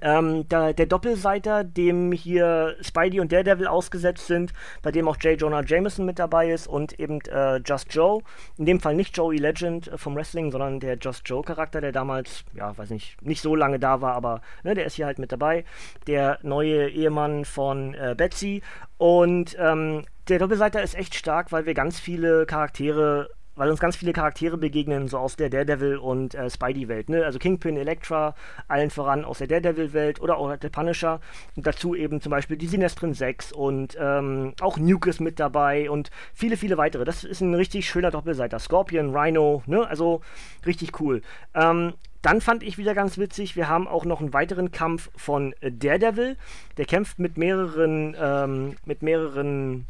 Ähm, 0.02 0.46
da, 0.49 0.73
der 0.73 0.87
Doppelseiter, 0.87 1.64
dem 1.64 2.12
hier 2.12 2.76
Spidey 2.80 3.20
und 3.20 3.32
Daredevil 3.32 3.66
ausgesetzt 3.66 4.26
sind, 4.26 4.52
bei 4.82 4.92
dem 4.92 5.08
auch 5.08 5.16
J. 5.18 5.40
Jonah 5.40 5.64
Jameson 5.64 6.04
mit 6.04 6.18
dabei 6.18 6.50
ist 6.50 6.66
und 6.66 6.99
eben 7.00 7.20
äh, 7.23 7.56
Just 7.64 7.94
Joe. 7.94 8.20
In 8.58 8.66
dem 8.66 8.80
Fall 8.80 8.94
nicht 8.94 9.16
Joey 9.16 9.38
Legend 9.38 9.88
äh, 9.88 9.99
vom 9.99 10.14
Wrestling, 10.14 10.50
sondern 10.50 10.80
der 10.80 10.99
Just 10.99 11.23
Joe 11.26 11.42
Charakter, 11.42 11.80
der 11.80 11.92
damals, 11.92 12.44
ja, 12.52 12.76
weiß 12.76 12.90
nicht, 12.90 13.20
nicht 13.23 13.40
so 13.40 13.54
lange 13.54 13.78
da 13.78 14.00
war, 14.00 14.14
aber 14.14 14.42
ne, 14.64 14.75
der 14.75 14.85
ist 14.85 14.94
hier 14.94 15.06
halt 15.06 15.18
mit 15.18 15.32
dabei. 15.32 15.64
Der 16.06 16.38
neue 16.42 16.88
Ehemann 16.90 17.44
von 17.44 17.94
äh, 17.94 18.14
Betsy. 18.16 18.62
Und 18.99 19.56
ähm, 19.58 20.04
der 20.28 20.38
Doppelseiter 20.38 20.82
ist 20.82 20.94
echt 20.94 21.14
stark, 21.14 21.52
weil 21.52 21.66
wir 21.66 21.75
ganz 21.75 22.00
viele 22.00 22.46
Charaktere 22.46 23.30
weil 23.56 23.70
uns 23.70 23.80
ganz 23.80 23.96
viele 23.96 24.12
Charaktere 24.12 24.56
begegnen, 24.56 25.08
so 25.08 25.18
aus 25.18 25.36
der 25.36 25.50
Daredevil- 25.50 25.96
und 25.96 26.34
äh, 26.34 26.48
Spidey-Welt. 26.48 27.08
Ne? 27.08 27.25
Also 27.25 27.38
Kingpin, 27.38 27.76
Elektra, 27.76 28.34
allen 28.68 28.90
voran 28.90 29.25
aus 29.25 29.38
der 29.38 29.48
Daredevil-Welt 29.48 30.20
oder 30.20 30.36
auch 30.36 30.56
der 30.56 30.68
Punisher. 30.68 31.20
Und 31.56 31.66
dazu 31.66 31.94
eben 31.94 32.20
zum 32.20 32.30
Beispiel 32.30 32.56
die 32.56 32.68
Sinestrin 32.68 33.14
6 33.14 33.52
und 33.52 33.96
ähm, 34.00 34.54
auch 34.60 34.78
Nuke 34.78 35.10
ist 35.10 35.20
mit 35.20 35.40
dabei 35.40 35.90
und 35.90 36.10
viele, 36.34 36.56
viele 36.56 36.76
weitere. 36.76 37.04
Das 37.04 37.25
ist 37.25 37.40
ein 37.40 37.54
richtig 37.54 37.88
schöner 37.88 38.10
Doppelseiter. 38.10 38.58
Scorpion, 38.58 39.16
Rhino, 39.16 39.62
ne? 39.66 39.86
also 39.86 40.20
richtig 40.66 41.00
cool. 41.00 41.22
Ähm, 41.54 41.94
dann 42.22 42.40
fand 42.40 42.62
ich 42.62 42.76
wieder 42.76 42.94
ganz 42.94 43.18
witzig, 43.18 43.54
wir 43.54 43.68
haben 43.68 43.86
auch 43.86 44.04
noch 44.04 44.20
einen 44.20 44.32
weiteren 44.32 44.72
Kampf 44.72 45.10
von 45.16 45.54
Daredevil. 45.60 46.36
Der 46.76 46.84
kämpft 46.84 47.18
mit 47.18 47.36
mehreren, 47.36 48.16
ähm, 48.20 48.76
mit 48.84 49.02
mehreren 49.02 49.86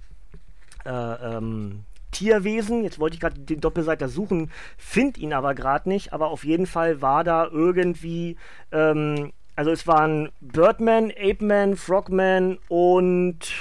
äh, 0.85 0.91
ähm, 0.91 1.85
Tierwesen. 2.11 2.85
Jetzt 2.85 2.99
wollte 2.99 3.15
ich 3.15 3.21
gerade 3.21 3.41
den 3.41 3.61
Doppelseiter 3.61 4.09
suchen, 4.09 4.51
finde 4.77 5.21
ihn 5.21 5.33
aber 5.33 5.55
gerade 5.55 5.89
nicht. 5.89 6.13
Aber 6.13 6.29
auf 6.29 6.45
jeden 6.45 6.67
Fall 6.67 7.03
war 7.03 7.25
da 7.25 7.47
irgendwie, 7.47 8.37
ähm, 8.73 9.33
also 9.55 9.71
es 9.71 9.87
waren 9.87 10.31
Birdman, 10.41 11.13
Ape-Man, 11.19 11.77
Frogman 11.77 12.59
und 12.69 13.53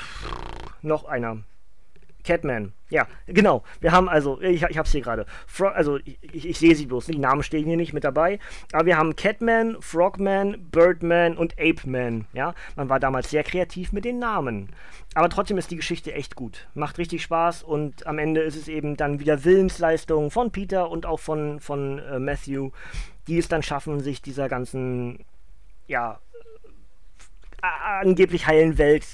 noch 0.82 1.06
einer. 1.06 1.38
Catman. 2.26 2.74
Ja, 2.90 3.08
genau. 3.28 3.64
Wir 3.80 3.92
haben 3.92 4.10
also, 4.10 4.42
ich, 4.42 4.64
ich 4.64 4.78
habe 4.78 4.90
hier 4.90 5.02
gerade. 5.02 5.26
Also, 5.74 5.98
ich, 5.98 6.46
ich, 6.50 6.58
sehe 6.58 6.76
sie 6.76 6.88
bloß. 6.88 7.06
Die 7.06 7.18
Namen 7.18 7.44
stehen 7.44 7.66
hier 7.66 7.78
nicht 7.78 7.94
mit 7.94 8.04
dabei. 8.04 8.40
Aber 8.74 8.86
wir 8.86 8.98
haben 8.98 9.16
Catman, 9.16 9.78
Frogman, 9.80 10.70
Birdman 10.72 11.38
und 11.38 11.56
Ape-Man. 11.60 12.26
Ja, 12.34 12.54
man 12.76 12.90
war 12.90 13.00
damals 13.00 13.30
sehr 13.30 13.44
kreativ 13.44 13.94
mit 13.94 14.06
den 14.06 14.20
Namen. 14.20 14.70
Aber 15.14 15.30
trotzdem 15.30 15.58
ist 15.58 15.72
die 15.72 15.78
Geschichte 15.78 16.14
echt 16.14 16.36
gut. 16.36 16.68
Macht 16.74 16.98
richtig 16.98 17.24
Spaß 17.24 17.64
und 17.64 18.06
am 18.06 18.18
Ende 18.18 18.42
ist 18.42 18.56
es 18.56 18.68
eben 18.68 18.98
dann 18.98 19.20
wieder 19.20 19.46
Willensleistung 19.46 20.32
von 20.32 20.52
Peter 20.52 20.90
und 20.90 21.06
auch 21.06 21.20
von, 21.20 21.60
von 21.60 22.00
äh, 22.00 22.20
Matthew, 22.20 22.72
die 23.28 23.38
es 23.38 23.48
dann 23.48 23.64
schaffen, 23.64 24.02
sich 24.02 24.22
dieser 24.22 24.50
ganzen, 24.50 25.24
ja, 25.88 26.20
angeblich 27.62 28.48
heilen 28.48 28.78
Welt 28.78 29.06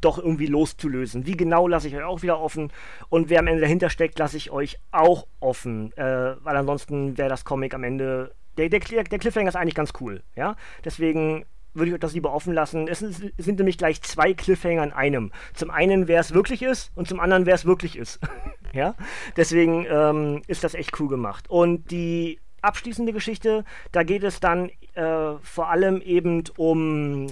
doch 0.00 0.18
irgendwie 0.18 0.46
loszulösen. 0.46 1.26
Wie 1.26 1.36
genau 1.36 1.68
lasse 1.68 1.88
ich 1.88 1.96
euch 1.96 2.04
auch 2.04 2.22
wieder 2.22 2.40
offen 2.40 2.72
und 3.08 3.30
wer 3.30 3.40
am 3.40 3.46
Ende 3.46 3.62
dahinter 3.62 3.90
steckt, 3.90 4.18
lasse 4.18 4.36
ich 4.36 4.50
euch 4.50 4.78
auch 4.90 5.26
offen, 5.40 5.92
äh, 5.96 6.36
weil 6.42 6.56
ansonsten 6.56 7.18
wäre 7.18 7.28
das 7.28 7.44
Comic 7.44 7.74
am 7.74 7.84
Ende 7.84 8.32
der, 8.56 8.68
der, 8.68 9.04
der 9.04 9.18
Cliffhanger 9.18 9.48
ist 9.48 9.56
eigentlich 9.56 9.74
ganz 9.74 9.92
cool, 10.00 10.22
ja. 10.36 10.56
Deswegen 10.84 11.46
würde 11.72 11.90
ich 11.90 11.94
euch 11.94 12.00
das 12.00 12.14
lieber 12.14 12.32
offen 12.32 12.52
lassen. 12.52 12.88
Es, 12.88 12.98
sind 12.98 13.58
nämlich 13.58 13.78
gleich 13.78 14.02
zwei 14.02 14.34
Cliffhanger 14.34 14.82
in 14.84 14.92
einem. 14.92 15.32
Zum 15.54 15.70
einen, 15.70 16.08
wer 16.08 16.20
es 16.20 16.34
wirklich 16.34 16.62
ist 16.62 16.90
und 16.96 17.08
zum 17.08 17.20
anderen, 17.20 17.46
wer 17.46 17.54
es 17.54 17.64
wirklich 17.64 17.96
ist. 17.96 18.18
ja, 18.72 18.94
deswegen 19.36 19.86
ähm, 19.88 20.42
ist 20.46 20.64
das 20.64 20.74
echt 20.74 20.98
cool 21.00 21.08
gemacht. 21.08 21.48
Und 21.48 21.90
die 21.90 22.40
abschließende 22.62 23.12
Geschichte, 23.12 23.64
da 23.92 24.02
geht 24.02 24.24
es 24.24 24.40
dann 24.40 24.70
äh, 24.94 25.34
vor 25.42 25.70
allem 25.70 26.00
eben 26.02 26.44
um 26.56 27.28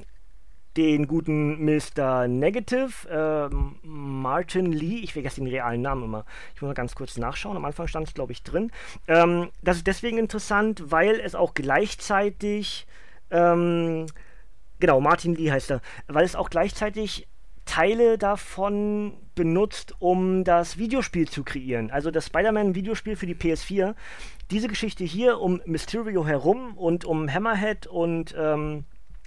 den 0.79 1.09
guten 1.09 1.65
Mr. 1.65 2.29
Negative, 2.29 3.09
äh, 3.11 3.55
Martin 3.83 4.71
Lee, 4.71 5.01
ich 5.03 5.13
vergesse 5.13 5.41
den 5.41 5.49
realen 5.49 5.83
Namen 5.83 6.05
immer. 6.05 6.25
Ich 6.55 6.63
muss 6.63 6.69
mal 6.69 6.75
ganz 6.75 6.95
kurz 6.95 7.17
nachschauen. 7.17 7.57
Am 7.57 7.65
Anfang 7.65 7.89
stand 7.89 8.07
es, 8.07 8.15
glaube 8.15 8.31
ich, 8.31 8.45
drin. 8.45 8.71
Ähm, 9.09 9.49
das 9.61 9.79
ist 9.79 9.89
deswegen 9.89 10.19
interessant, 10.19 10.85
weil 10.87 11.19
es 11.19 11.35
auch 11.35 11.55
gleichzeitig, 11.55 12.87
ähm, 13.33 14.07
genau, 14.79 15.01
Martin 15.01 15.35
Lee 15.35 15.51
heißt 15.51 15.73
er, 15.73 15.81
weil 16.07 16.25
es 16.25 16.37
auch 16.37 16.49
gleichzeitig 16.49 17.27
Teile 17.65 18.17
davon 18.17 19.15
benutzt, 19.35 19.97
um 19.99 20.45
das 20.45 20.79
Videospiel 20.79 21.29
zu 21.29 21.43
kreieren. 21.43 21.91
Also 21.91 22.13
das 22.13 22.27
Spider-Man-Videospiel 22.27 23.17
für 23.17 23.27
die 23.27 23.35
PS4. 23.35 23.97
Diese 24.53 24.69
Geschichte 24.69 25.03
hier 25.03 25.41
um 25.41 25.61
Mysterio 25.67 26.25
herum 26.25 26.79
und 26.79 27.05
um 27.05 27.29
Hammerhead 27.29 27.89
und 27.89 28.33
ähm, 28.39 28.85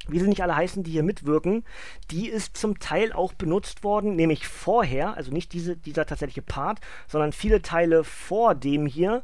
wie 0.07 0.19
sie 0.19 0.27
nicht 0.27 0.43
alle 0.43 0.55
heißen, 0.55 0.83
die 0.83 0.91
hier 0.91 1.03
mitwirken, 1.03 1.63
die 2.09 2.27
ist 2.29 2.57
zum 2.57 2.79
Teil 2.79 3.13
auch 3.13 3.33
benutzt 3.33 3.83
worden, 3.83 4.15
nämlich 4.15 4.47
vorher, 4.47 5.15
also 5.15 5.31
nicht 5.31 5.53
diese, 5.53 5.77
dieser 5.77 6.05
tatsächliche 6.05 6.41
Part, 6.41 6.79
sondern 7.07 7.33
viele 7.33 7.61
Teile 7.61 8.03
vor 8.03 8.55
dem 8.55 8.85
hier, 8.85 9.23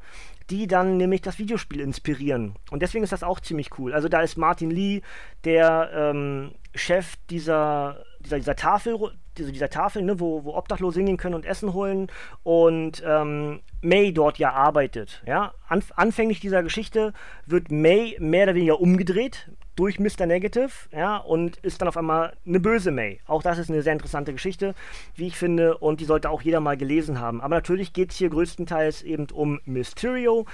die 0.50 0.68
dann 0.68 0.98
nämlich 0.98 1.22
das 1.22 1.40
Videospiel 1.40 1.82
inspirieren. 1.82 2.56
Und 2.72 2.82
deswegen 2.82 3.04
ist 3.04 3.12
das 3.12 3.24
auch 3.24 3.40
ziemlich 3.40 3.78
cool. 3.78 3.94
Also 3.94 4.08
da 4.08 4.22
ist 4.22 4.38
Martin 4.38 4.72
Lee, 4.72 5.02
der 5.44 5.92
ähm, 5.94 6.52
Chef 6.74 7.16
dieser, 7.30 8.06
dieser, 8.20 8.38
dieser 8.38 8.56
Tafel, 8.56 8.98
diese, 9.38 9.52
dieser 9.52 9.70
Tafel, 9.70 10.04
ne, 10.04 10.20
wo, 10.20 10.46
wo 10.46 10.56
Obdachlose 10.56 11.00
hingehen 11.00 11.18
können 11.18 11.36
und 11.36 11.46
Essen 11.46 11.74
holen 11.74 12.08
und 12.44 13.04
ähm, 13.06 13.60
May 13.82 14.14
dort 14.14 14.38
ja 14.38 14.54
arbeitet. 14.54 15.22
Ja? 15.26 15.54
Anf 15.68 15.92
anfänglich 15.96 16.40
dieser 16.40 16.64
Geschichte 16.64 17.14
wird 17.46 17.70
May 17.70 18.16
mehr 18.20 18.44
oder 18.44 18.56
weniger 18.56 18.80
umgedreht 18.80 19.50
durch 19.78 20.00
Mr. 20.00 20.26
Negative, 20.26 20.70
ja, 20.92 21.18
und 21.18 21.58
ist 21.58 21.80
dann 21.80 21.88
auf 21.88 21.96
einmal 21.96 22.36
eine 22.46 22.60
böse 22.60 22.92
May. 22.92 23.20
Auch 23.28 23.44
das 23.44 23.60
ist 23.60 23.70
eine 23.70 23.84
sehr 23.84 23.94
interessante 23.94 24.34
Geschichte, 24.34 24.74
wie 25.16 25.28
ich 25.28 25.38
finde, 25.38 25.78
und 25.78 26.02
die 26.02 26.06
sollte 26.06 26.30
auch 26.30 26.42
jeder 26.42 26.60
mal 26.60 26.76
gelesen 26.76 27.20
haben. 27.20 27.42
Aber 27.42 27.56
natürlich 27.56 27.94
geht 27.94 28.12
es 28.12 28.18
hier 28.18 28.30
größtenteils 28.30 29.04
eben 29.04 29.28
um 29.32 29.62
Mysterio. 29.66 30.46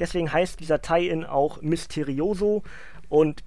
Deswegen 0.00 0.32
heißt 0.32 0.58
dieser 0.58 0.82
Tie-In 0.82 1.24
auch 1.24 1.62
Mysterioso. 1.62 2.64
Und 3.08 3.44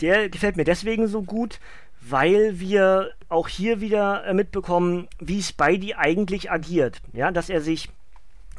der 0.00 0.28
gefällt 0.28 0.56
mir 0.56 0.64
deswegen 0.64 1.06
so 1.06 1.22
gut, 1.22 1.60
weil 2.00 2.58
wir 2.58 3.12
auch 3.28 3.46
hier 3.46 3.80
wieder 3.80 4.32
mitbekommen, 4.34 5.06
wie 5.20 5.42
Spidey 5.42 5.94
eigentlich 5.94 6.50
agiert. 6.50 7.00
Ja, 7.12 7.30
dass 7.30 7.50
er 7.50 7.60
sich 7.60 7.88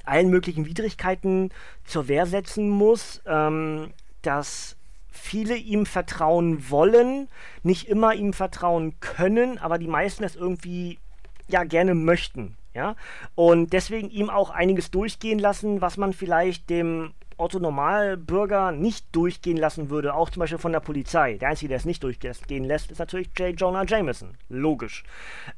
allen 0.06 0.30
möglichen 0.30 0.66
Widrigkeiten 0.66 1.52
zur 1.84 2.08
Wehr 2.08 2.26
setzen 2.26 2.70
muss, 2.70 3.22
ähm, 3.26 3.92
dass 4.22 4.77
viele 5.18 5.56
ihm 5.56 5.86
vertrauen 5.86 6.70
wollen, 6.70 7.28
nicht 7.64 7.88
immer 7.88 8.14
ihm 8.14 8.34
vertrauen 8.34 9.00
können, 9.00 9.58
aber 9.58 9.78
die 9.78 9.88
meisten 9.88 10.24
das 10.24 10.36
irgendwie 10.36 11.00
ja 11.48 11.64
gerne 11.64 11.96
möchten. 11.96 12.56
Ja? 12.74 12.96
Und 13.36 13.74
deswegen 13.74 14.10
ihm 14.10 14.30
auch 14.30 14.50
einiges 14.50 14.92
durchgehen 14.92 15.40
lassen, 15.40 15.82
was 15.82 15.98
man 15.98 16.14
vielleicht 16.14 16.70
dem 16.70 17.14
Otto 17.38 17.60
Normalbürger 17.60 18.72
nicht 18.72 19.16
durchgehen 19.16 19.58
lassen 19.58 19.90
würde, 19.90 20.16
auch 20.16 20.30
zum 20.30 20.42
Beispiel 20.42 20.58
von 20.58 20.72
der 20.72 20.80
Polizei. 20.80 21.38
Der 21.38 21.50
Einzige, 21.50 21.70
der 21.70 21.78
es 21.78 21.86
nicht 21.86 22.04
durchgehen 22.04 22.64
lässt, 22.64 22.92
ist 22.92 22.98
natürlich 22.98 23.30
J. 23.38 23.60
Jonah 23.60 23.86
Jameson. 23.86 24.36
Logisch. 24.50 25.04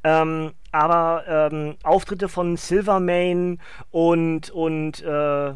Ähm, 0.03 0.51
aber 0.71 1.23
ähm, 1.27 1.75
Auftritte 1.83 2.27
von 2.27 2.57
Silvermane 2.57 3.57
und, 3.91 4.49
und 4.49 5.01
äh, 5.03 5.53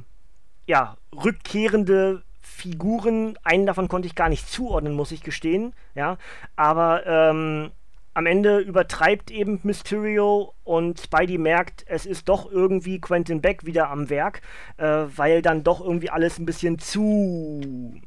ja, 0.65 0.97
rückkehrende 1.13 2.23
Figuren, 2.53 3.37
einen 3.43 3.65
davon 3.65 3.87
konnte 3.87 4.07
ich 4.07 4.15
gar 4.15 4.29
nicht 4.29 4.47
zuordnen, 4.47 4.93
muss 4.93 5.11
ich 5.11 5.23
gestehen, 5.23 5.73
ja, 5.95 6.17
aber 6.55 7.05
ähm, 7.05 7.71
am 8.13 8.25
Ende 8.27 8.59
übertreibt 8.59 9.31
eben 9.31 9.59
Mysterio 9.63 10.53
und 10.63 10.99
Spidey 10.99 11.39
merkt, 11.39 11.83
es 11.87 12.05
ist 12.05 12.29
doch 12.29 12.49
irgendwie 12.49 13.01
Quentin 13.01 13.41
Beck 13.41 13.65
wieder 13.65 13.89
am 13.89 14.09
Werk, 14.09 14.41
äh, 14.77 15.05
weil 15.15 15.41
dann 15.41 15.63
doch 15.63 15.81
irgendwie 15.81 16.11
alles 16.11 16.37
ein 16.37 16.45
bisschen 16.45 16.77
zu. 16.77 17.99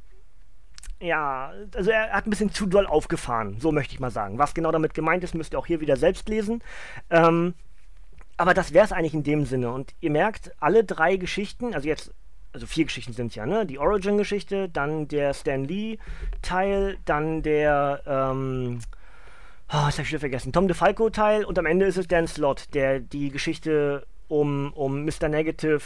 Ja, 1.01 1.53
also 1.75 1.91
er 1.91 2.13
hat 2.13 2.27
ein 2.27 2.31
bisschen 2.31 2.53
zu 2.53 2.67
doll 2.67 2.87
aufgefahren, 2.87 3.59
so 3.59 3.73
möchte 3.73 3.95
ich 3.95 4.01
mal 4.01 4.11
sagen. 4.11 4.39
Was 4.39 4.55
genau 4.55 4.71
damit 4.71 4.95
gemeint 4.95 5.25
ist, 5.25 5.35
müsst 5.35 5.55
ihr 5.55 5.59
auch 5.59 5.67
hier 5.67 5.81
wieder 5.81 5.97
selbst 5.97 6.29
lesen. 6.29 6.63
Ähm, 7.11 7.55
aber 8.37 8.55
das 8.55 8.73
wäre 8.73 8.85
es 8.85 8.93
eigentlich 8.93 9.15
in 9.15 9.25
dem 9.25 9.45
Sinne. 9.45 9.73
Und 9.73 9.95
ihr 10.01 10.11
merkt, 10.11 10.53
alle 10.61 10.85
drei 10.85 11.17
Geschichten, 11.17 11.75
also 11.75 11.89
jetzt 11.89 12.13
also 12.57 12.67
vier 12.67 12.87
Geschichten 12.87 13.13
sind 13.13 13.27
es 13.29 13.35
ja, 13.35 13.45
ne? 13.45 13.67
Die 13.67 13.79
Origin-Geschichte, 13.79 14.71
dann 14.71 15.09
der 15.09 15.35
Stan 15.35 15.63
Lee-Teil, 15.63 16.97
dann 17.05 17.43
der, 17.43 18.03
ähm, 18.07 18.81
oh, 19.69 19.85
das 19.85 19.99
habe 19.99 20.03
ich 20.03 20.09
wieder 20.09 20.21
vergessen, 20.21 20.55
Tom 20.55 20.67
DeFalco-Teil 20.67 21.45
und 21.45 21.59
am 21.59 21.67
Ende 21.67 21.85
ist 21.85 21.99
es 21.99 22.09
Dan 22.09 22.27
Slott, 22.27 22.73
der 22.73 23.01
die 23.01 23.29
Geschichte 23.29 24.07
um, 24.29 24.73
um 24.73 25.05
Mr. 25.05 25.29
Negative 25.29 25.83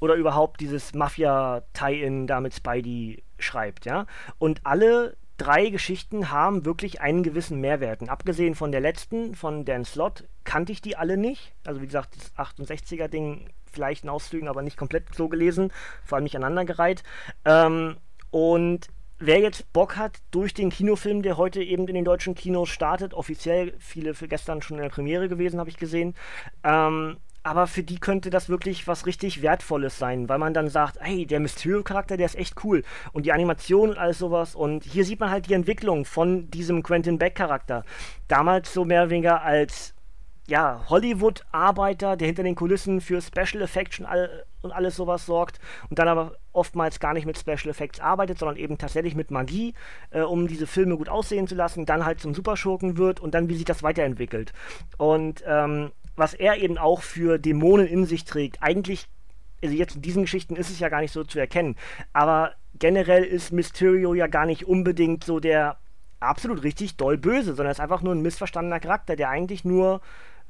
oder 0.00 0.14
überhaupt 0.14 0.62
dieses 0.62 0.94
Mafia-Tie-In 0.94 2.26
da 2.26 2.40
mit 2.40 2.54
Spidey 2.54 3.22
schreibt, 3.38 3.84
ja. 3.84 4.06
Und 4.38 4.64
alle 4.64 5.18
drei 5.36 5.68
Geschichten 5.68 6.30
haben 6.30 6.64
wirklich 6.64 7.02
einen 7.02 7.22
gewissen 7.22 7.60
Mehrwert. 7.60 8.00
Und 8.00 8.08
abgesehen 8.08 8.54
von 8.54 8.72
der 8.72 8.80
letzten, 8.80 9.34
von 9.34 9.66
Dan 9.66 9.84
Slott, 9.84 10.24
kannte 10.44 10.72
ich 10.72 10.80
die 10.80 10.96
alle 10.96 11.18
nicht. 11.18 11.52
Also 11.66 11.82
wie 11.82 11.86
gesagt, 11.86 12.16
das 12.16 12.34
68er-Ding 12.36 13.50
vielleicht 13.74 14.04
in 14.04 14.10
Auszügen, 14.10 14.48
aber 14.48 14.62
nicht 14.62 14.76
komplett 14.76 15.14
so 15.14 15.28
gelesen, 15.28 15.72
vor 16.04 16.16
allem 16.16 16.24
nicht 16.24 16.36
aneinandergereiht. 16.36 17.02
Ähm, 17.44 17.96
und 18.30 18.88
wer 19.18 19.40
jetzt 19.40 19.72
Bock 19.72 19.96
hat, 19.96 20.18
durch 20.30 20.54
den 20.54 20.70
Kinofilm, 20.70 21.22
der 21.22 21.36
heute 21.36 21.62
eben 21.62 21.86
in 21.88 21.94
den 21.94 22.04
deutschen 22.04 22.34
Kinos 22.34 22.68
startet, 22.68 23.14
offiziell, 23.14 23.74
viele 23.78 24.14
für 24.14 24.28
gestern 24.28 24.62
schon 24.62 24.76
in 24.76 24.82
der 24.82 24.90
Premiere 24.90 25.28
gewesen, 25.28 25.60
habe 25.60 25.70
ich 25.70 25.76
gesehen, 25.76 26.14
ähm, 26.62 27.18
aber 27.46 27.66
für 27.66 27.82
die 27.82 27.98
könnte 27.98 28.30
das 28.30 28.48
wirklich 28.48 28.88
was 28.88 29.04
richtig 29.04 29.42
Wertvolles 29.42 29.98
sein, 29.98 30.30
weil 30.30 30.38
man 30.38 30.54
dann 30.54 30.70
sagt, 30.70 30.96
hey, 31.00 31.26
der 31.26 31.40
Mysterio-Charakter, 31.40 32.16
der 32.16 32.24
ist 32.24 32.36
echt 32.36 32.64
cool. 32.64 32.82
Und 33.12 33.26
die 33.26 33.32
Animation 33.32 33.90
und 33.90 33.98
alles 33.98 34.18
sowas. 34.18 34.54
Und 34.54 34.82
hier 34.82 35.04
sieht 35.04 35.20
man 35.20 35.30
halt 35.30 35.46
die 35.46 35.52
Entwicklung 35.52 36.06
von 36.06 36.50
diesem 36.50 36.82
Quentin 36.82 37.18
Beck-Charakter. 37.18 37.84
Damals 38.28 38.72
so 38.72 38.86
mehr 38.86 39.02
oder 39.02 39.10
weniger 39.10 39.42
als 39.42 39.94
ja, 40.46 40.84
Hollywood-Arbeiter, 40.88 42.16
der 42.16 42.26
hinter 42.26 42.42
den 42.42 42.54
Kulissen 42.54 43.00
für 43.00 43.22
Special 43.22 43.62
Effects 43.62 43.98
und, 43.98 44.06
all, 44.06 44.44
und 44.60 44.72
alles 44.72 44.96
sowas 44.96 45.24
sorgt 45.24 45.58
und 45.88 45.98
dann 45.98 46.08
aber 46.08 46.36
oftmals 46.52 47.00
gar 47.00 47.14
nicht 47.14 47.24
mit 47.24 47.38
Special 47.38 47.68
Effects 47.68 48.00
arbeitet, 48.00 48.38
sondern 48.38 48.56
eben 48.56 48.76
tatsächlich 48.76 49.14
mit 49.14 49.30
Magie, 49.30 49.74
äh, 50.10 50.20
um 50.20 50.46
diese 50.46 50.66
Filme 50.66 50.96
gut 50.96 51.08
aussehen 51.08 51.48
zu 51.48 51.54
lassen, 51.54 51.86
dann 51.86 52.04
halt 52.04 52.20
zum 52.20 52.34
Superschurken 52.34 52.98
wird 52.98 53.20
und 53.20 53.34
dann 53.34 53.48
wie 53.48 53.56
sich 53.56 53.64
das 53.64 53.82
weiterentwickelt. 53.82 54.52
Und 54.98 55.42
ähm, 55.46 55.92
was 56.16 56.34
er 56.34 56.58
eben 56.58 56.76
auch 56.78 57.00
für 57.00 57.38
Dämonen 57.38 57.86
in 57.86 58.04
sich 58.04 58.24
trägt, 58.24 58.62
eigentlich, 58.62 59.08
also 59.62 59.74
jetzt 59.74 59.96
in 59.96 60.02
diesen 60.02 60.22
Geschichten 60.22 60.56
ist 60.56 60.70
es 60.70 60.78
ja 60.78 60.90
gar 60.90 61.00
nicht 61.00 61.12
so 61.12 61.24
zu 61.24 61.38
erkennen, 61.38 61.76
aber 62.12 62.52
generell 62.78 63.24
ist 63.24 63.52
Mysterio 63.52 64.12
ja 64.14 64.26
gar 64.26 64.44
nicht 64.44 64.66
unbedingt 64.66 65.24
so 65.24 65.40
der 65.40 65.78
absolut 66.20 66.62
richtig 66.62 66.96
doll 66.96 67.16
böse, 67.16 67.54
sondern 67.54 67.72
ist 67.72 67.80
einfach 67.80 68.02
nur 68.02 68.14
ein 68.14 68.22
missverstandener 68.22 68.80
Charakter, 68.80 69.16
der 69.16 69.30
eigentlich 69.30 69.64
nur 69.64 70.00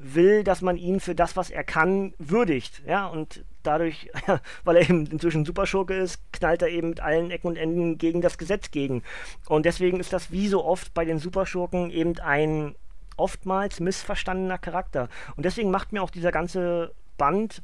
will, 0.04 0.44
dass 0.44 0.60
man 0.60 0.76
ihn 0.76 1.00
für 1.00 1.14
das, 1.14 1.36
was 1.36 1.50
er 1.50 1.64
kann, 1.64 2.14
würdigt. 2.18 2.82
Ja, 2.86 3.06
und 3.06 3.44
dadurch, 3.62 4.10
weil 4.64 4.76
er 4.76 4.82
eben 4.82 5.06
inzwischen 5.06 5.44
Superschurke 5.44 5.94
ist, 5.94 6.20
knallt 6.32 6.62
er 6.62 6.68
eben 6.68 6.90
mit 6.90 7.00
allen 7.00 7.30
Ecken 7.30 7.48
und 7.48 7.56
Enden 7.56 7.98
gegen 7.98 8.20
das 8.20 8.38
Gesetz 8.38 8.70
gegen. 8.70 9.02
Und 9.48 9.66
deswegen 9.66 10.00
ist 10.00 10.12
das 10.12 10.30
wie 10.30 10.48
so 10.48 10.64
oft 10.64 10.92
bei 10.94 11.04
den 11.04 11.18
Superschurken 11.18 11.90
eben 11.90 12.18
ein 12.20 12.74
oftmals 13.16 13.80
missverstandener 13.80 14.58
Charakter. 14.58 15.08
Und 15.36 15.44
deswegen 15.44 15.70
macht 15.70 15.92
mir 15.92 16.02
auch 16.02 16.10
dieser 16.10 16.32
ganze 16.32 16.92
Band 17.16 17.62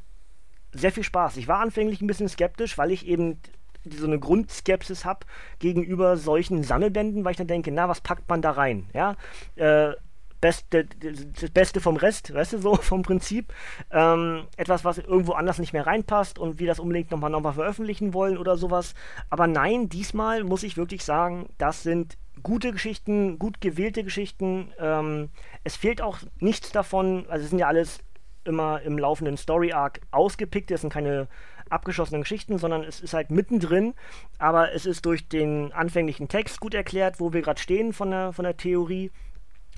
sehr 0.73 0.92
viel 0.92 1.02
Spaß. 1.02 1.37
Ich 1.37 1.49
war 1.49 1.61
anfänglich 1.61 2.00
ein 2.00 2.06
bisschen 2.06 2.28
skeptisch, 2.28 2.78
weil 2.78 2.92
ich 2.92 3.06
eben 3.06 3.40
so 3.85 4.06
eine 4.06 4.18
Grundskepsis 4.18 5.04
habe 5.04 5.26
gegenüber 5.59 6.16
solchen 6.16 6.62
Sammelbänden, 6.62 7.25
weil 7.25 7.32
ich 7.32 7.38
dann 7.38 7.47
denke, 7.47 7.73
na, 7.73 7.88
was 7.88 8.00
packt 8.00 8.28
man 8.28 8.42
da 8.42 8.52
rein? 8.52 8.88
Ja, 8.92 9.16
äh, 9.56 9.92
Beste, 10.40 10.87
das 10.87 11.50
Beste 11.50 11.80
vom 11.80 11.97
Rest, 11.97 12.32
weißt 12.32 12.54
du, 12.54 12.59
so 12.59 12.75
vom 12.80 13.02
Prinzip. 13.02 13.52
Ähm, 13.90 14.47
etwas, 14.56 14.85
was 14.85 14.99
irgendwo 14.99 15.32
anders 15.32 15.59
nicht 15.59 15.73
mehr 15.73 15.87
reinpasst 15.87 16.38
und 16.38 16.59
wir 16.59 16.66
das 16.66 16.80
unbedingt 16.80 17.11
nochmal 17.11 17.30
nochmal 17.30 17.52
veröffentlichen 17.52 18.14
wollen 18.14 18.38
oder 18.38 18.56
sowas. 18.56 18.94
Aber 19.28 19.47
nein, 19.47 19.88
diesmal 19.88 20.44
muss 20.44 20.62
ich 20.62 20.76
wirklich 20.76 21.04
sagen, 21.04 21.49
das 21.59 21.82
sind 21.82 22.16
gute 22.42 22.73
Geschichten, 22.73 23.38
gut 23.38 23.61
gewählte 23.61 24.04
Geschichten. 24.04 24.73
Ähm, 24.78 25.28
es 25.64 25.76
fehlt 25.76 26.00
auch 26.00 26.18
nichts 26.38 26.73
davon, 26.73 27.26
also 27.28 27.44
es 27.44 27.50
sind 27.50 27.59
ja 27.59 27.68
alles 27.68 28.00
immer 28.44 28.80
im 28.82 28.99
laufenden 28.99 29.37
Story 29.37 29.73
Arc 29.73 30.00
ausgepickt, 30.11 30.70
es 30.70 30.80
sind 30.80 30.92
keine 30.92 31.28
abgeschlossenen 31.68 32.23
Geschichten, 32.23 32.59
sondern 32.59 32.82
es 32.82 33.00
ist 33.00 33.14
halt 33.14 33.30
mittendrin, 33.30 33.94
aber 34.38 34.73
es 34.73 34.87
ist 34.87 35.06
durch 35.06 35.28
den 35.28 35.73
anfänglichen 35.73 36.28
Text 36.28 36.61
gut 36.61 36.75
erklärt, 36.75 37.20
wo 37.20 37.32
wir 37.32 37.42
gerade 37.42 37.61
stehen 37.61 37.92
von 37.92 38.11
der, 38.11 38.32
von 38.32 38.44
der 38.44 38.56
Theorie. 38.56 39.11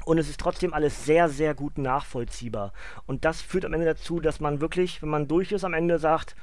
Und 0.04 0.18
es 0.18 0.28
ist 0.28 0.40
trotzdem 0.40 0.74
alles 0.74 1.04
sehr, 1.04 1.28
sehr 1.28 1.54
gut 1.54 1.78
nachvollziehbar. 1.78 2.72
Und 3.06 3.24
das 3.24 3.40
führt 3.40 3.64
am 3.64 3.72
Ende 3.72 3.86
dazu, 3.86 4.20
dass 4.20 4.40
man 4.40 4.60
wirklich, 4.60 5.02
wenn 5.02 5.08
man 5.08 5.28
durch 5.28 5.52
ist, 5.52 5.64
am 5.64 5.74
Ende 5.74 5.98
sagt, 5.98 6.36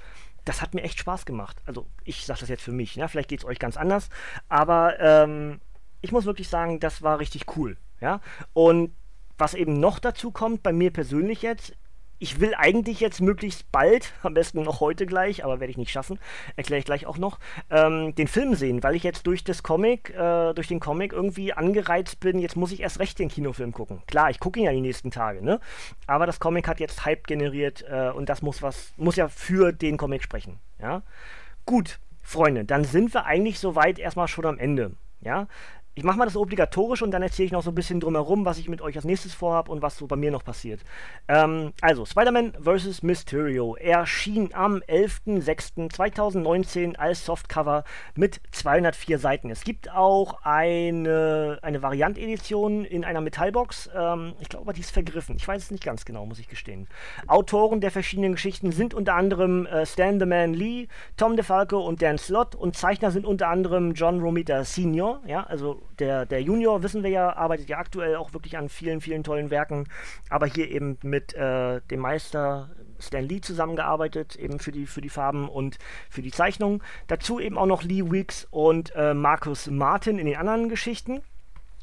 das 0.46 0.62
hat 0.62 0.74
mir 0.74 0.82
echt 0.84 1.00
Spaß 1.00 1.26
gemacht. 1.26 1.62
Also 1.66 1.86
ich 2.04 2.26
sage 2.26 2.40
das 2.40 2.50
jetzt 2.50 2.64
für 2.64 2.72
mich, 2.72 2.96
ne? 2.98 3.08
vielleicht 3.08 3.30
geht 3.30 3.40
es 3.40 3.46
euch 3.46 3.60
ganz 3.60 3.78
anders. 3.78 4.10
Aber 4.48 5.00
ähm, 5.00 5.60
ich 6.02 6.12
muss 6.12 6.26
wirklich 6.26 6.50
sagen, 6.50 6.80
das 6.80 7.02
war 7.02 7.20
richtig 7.20 7.58
cool. 7.58 7.78
Ja? 8.02 8.22
Und 8.54 8.94
was 9.38 9.54
eben 9.54 9.80
noch 9.80 10.00
dazu 10.00 10.32
kommt, 10.32 10.64
bei 10.64 10.74
mir 10.74 10.92
persönlich 10.92 11.42
jetzt, 11.42 11.74
ich 12.20 12.40
will 12.40 12.54
eigentlich 12.56 13.00
jetzt 13.00 13.22
möglichst 13.22 13.72
bald, 13.72 14.14
am 14.24 14.34
besten 14.34 14.62
noch 14.62 14.82
heute 14.82 15.06
gleich, 15.06 15.44
aber 15.44 15.60
werde 15.60 15.72
ich 15.72 15.78
nicht 15.78 15.92
schaffen, 15.92 16.20
erkläre 16.56 16.80
ich 16.80 16.86
gleich 16.86 17.06
auch 17.06 17.18
noch, 17.18 17.40
ähm, 17.70 18.14
den 18.16 18.28
Film 18.28 18.56
sehen, 18.56 18.84
weil 18.84 18.96
ich 18.96 19.04
jetzt 19.04 19.26
durch 19.26 19.44
das 19.44 19.64
Comic, 19.64 20.12
äh, 20.12 20.54
durch 20.54 20.68
den 20.68 20.80
Comic 20.80 21.14
irgendwie 21.14 21.54
angereizt 21.54 22.20
bin, 22.20 22.40
jetzt 22.40 22.56
muss 22.56 22.72
ich 22.72 22.82
erst 22.82 23.00
recht 23.00 23.18
den 23.20 23.30
Kinofilm 23.30 23.72
gucken. 23.72 24.02
Klar, 24.08 24.30
ich 24.30 24.40
gucke 24.40 24.60
ihn 24.60 24.66
ja 24.66 24.72
die 24.72 24.82
nächsten 24.82 25.12
Tage, 25.12 25.44
ne? 25.44 25.60
Aber 26.08 26.26
das 26.26 26.40
Comic 26.40 26.68
hat 26.68 26.80
jetzt 26.80 27.06
Hype 27.06 27.26
generiert 27.26 27.84
äh, 27.90 28.10
und 28.10 28.30
das 28.30 28.42
muss 28.42 28.62
was, 28.62 28.94
muss 28.98 29.16
ja 29.16 29.30
für 29.30 29.72
den 29.72 29.98
Comic 29.98 30.22
sprechen, 30.24 30.60
ja? 30.80 31.02
Gut, 31.66 32.00
Freunde, 32.22 32.66
dann 32.66 32.84
sind 32.84 33.14
wir 33.14 33.26
eigentlich 33.26 33.60
soweit 33.60 33.98
erstmal 33.98 34.28
schon 34.28 34.46
am 34.46 34.60
Ende. 34.60 34.92
Ja, 35.22 35.48
ich 36.00 36.06
mache 36.06 36.18
mal 36.18 36.24
das 36.24 36.38
obligatorisch 36.38 37.02
und 37.02 37.12
dann 37.12 37.22
erzähle 37.22 37.48
ich 37.48 37.52
noch 37.52 37.62
so 37.62 37.72
ein 37.72 37.76
bisschen 37.76 38.00
drumherum, 38.00 38.46
was 38.46 38.58
ich 38.58 38.70
mit 38.70 38.82
euch 38.82 38.96
als 38.96 39.04
nächstes 39.04 39.34
vorhabe 39.34 39.70
und 39.70 39.82
was 39.82 39.98
so 39.98 40.08
bei 40.08 40.16
mir 40.16 40.32
noch 40.32 40.46
passiert. 40.46 40.80
Ähm, 41.28 41.74
also, 41.82 42.06
Spider-Man 42.06 42.54
vs. 42.54 43.04
Mysterio 43.04 43.76
erschien 43.76 44.54
am 44.54 44.78
11.06.2019 44.78 46.96
als 46.96 47.26
Softcover 47.26 47.84
mit 48.16 48.40
204 48.52 49.20
Seiten. 49.20 49.50
Es 49.50 49.66
gibt 49.66 49.92
auch 49.92 50.42
eine, 50.44 51.60
eine 51.64 51.82
Variant-Edition 51.82 52.86
in 52.86 53.04
einer 53.04 53.20
Metallbox. 53.20 53.90
Ähm, 53.94 54.36
ich 54.40 54.48
glaube, 54.48 54.72
die 54.72 54.80
ist 54.80 54.92
vergriffen. 54.92 55.36
Ich 55.36 55.46
weiß 55.46 55.64
es 55.64 55.72
nicht 55.72 55.84
ganz 55.84 56.06
genau, 56.06 56.26
muss 56.26 56.40
ich 56.40 56.48
gestehen. 56.48 56.88
Autoren 57.28 57.82
der 57.82 57.92
verschiedenen 57.92 58.32
Geschichten 58.32 58.72
sind 58.72 58.94
unter 58.94 59.16
anderem 59.16 59.66
äh, 59.66 59.86
Stan 59.86 60.18
the 60.18 60.26
Man 60.26 60.54
Lee, 60.54 60.88
Tom 61.18 61.36
DeFalco 61.36 61.86
und 61.86 62.02
Dan 62.02 62.18
Slott 62.18 62.56
und 62.56 62.78
Zeichner 62.78 63.12
sind 63.12 63.26
unter 63.26 63.50
anderem 63.50 63.96
John 63.96 64.22
Romita 64.22 64.64
Sr., 64.64 65.20
ja, 65.26 65.44
also 65.44 65.82
der, 65.98 66.26
der 66.26 66.42
Junior, 66.42 66.84
wissen 66.84 67.04
wir 67.04 67.10
ja, 67.10 67.36
arbeitet 67.36 67.70
ja 67.70 67.78
aktuell 67.78 68.16
auch 68.16 68.34
wirklich 68.34 68.58
an 68.58 68.70
vielen, 68.70 69.02
vielen 69.02 69.24
tollen 69.24 69.50
Werken, 69.50 69.88
aber 70.30 70.46
hier 70.46 70.70
eben 70.70 70.98
mit 71.04 71.34
äh, 71.34 71.82
dem 71.90 72.00
Meister 72.00 72.70
Stan 73.00 73.24
Lee 73.24 73.42
zusammengearbeitet, 73.42 74.36
eben 74.36 74.60
für 74.60 74.72
die, 74.72 74.86
für 74.86 75.02
die 75.02 75.10
Farben 75.10 75.50
und 75.50 75.78
für 76.10 76.22
die 76.22 76.32
Zeichnung. 76.32 76.84
Dazu 77.08 77.40
eben 77.40 77.58
auch 77.58 77.66
noch 77.66 77.84
Lee 77.84 78.12
Weeks 78.12 78.48
und 78.52 78.94
äh, 78.96 79.14
Markus 79.14 79.68
Martin 79.68 80.20
in 80.20 80.26
den 80.26 80.36
anderen 80.36 80.70
Geschichten. 80.70 81.22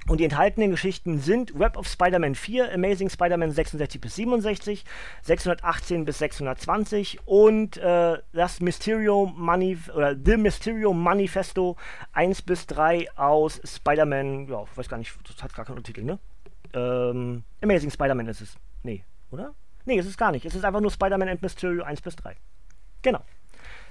Und 0.08 0.18
die 0.18 0.24
enthaltenen 0.24 0.70
Geschichten 0.70 1.18
sind 1.18 1.58
Web 1.58 1.76
of 1.76 1.88
Spider-Man 1.88 2.36
4, 2.36 2.72
Amazing 2.72 3.10
Spider-Man 3.10 3.50
66 3.50 4.00
bis 4.00 4.14
67, 4.14 4.84
618 5.22 6.04
bis 6.04 6.18
620 6.18 7.26
und 7.26 7.76
äh, 7.78 8.18
das 8.32 8.60
Mysterio 8.60 9.26
Money 9.34 9.78
oder 9.94 10.14
The 10.14 10.36
Mysterio 10.36 10.92
Manifesto 10.92 11.76
1 12.12 12.42
bis 12.42 12.68
3 12.68 13.08
aus 13.16 13.60
Spider-Man, 13.64 14.46
ja, 14.46 14.62
ich 14.62 14.78
weiß 14.78 14.88
gar 14.88 14.98
nicht, 14.98 15.12
das 15.26 15.42
hat 15.42 15.54
gar 15.54 15.64
keinen 15.64 15.82
Titel, 15.82 16.04
ne? 16.04 16.20
Ähm, 16.72 17.42
Amazing 17.60 17.90
Spider-Man 17.90 18.28
ist 18.28 18.42
es. 18.42 18.56
Nee, 18.84 19.02
oder? 19.32 19.54
Nee, 19.86 19.98
es 19.98 20.06
ist 20.06 20.18
gar 20.18 20.30
nicht. 20.30 20.44
Es 20.44 20.54
ist 20.54 20.64
einfach 20.64 20.80
nur 20.80 20.92
Spider-Man 20.92 21.28
and 21.28 21.42
Mysterio 21.42 21.82
1 21.82 22.00
bis 22.00 22.14
3. 22.14 22.36
Genau. 23.02 23.22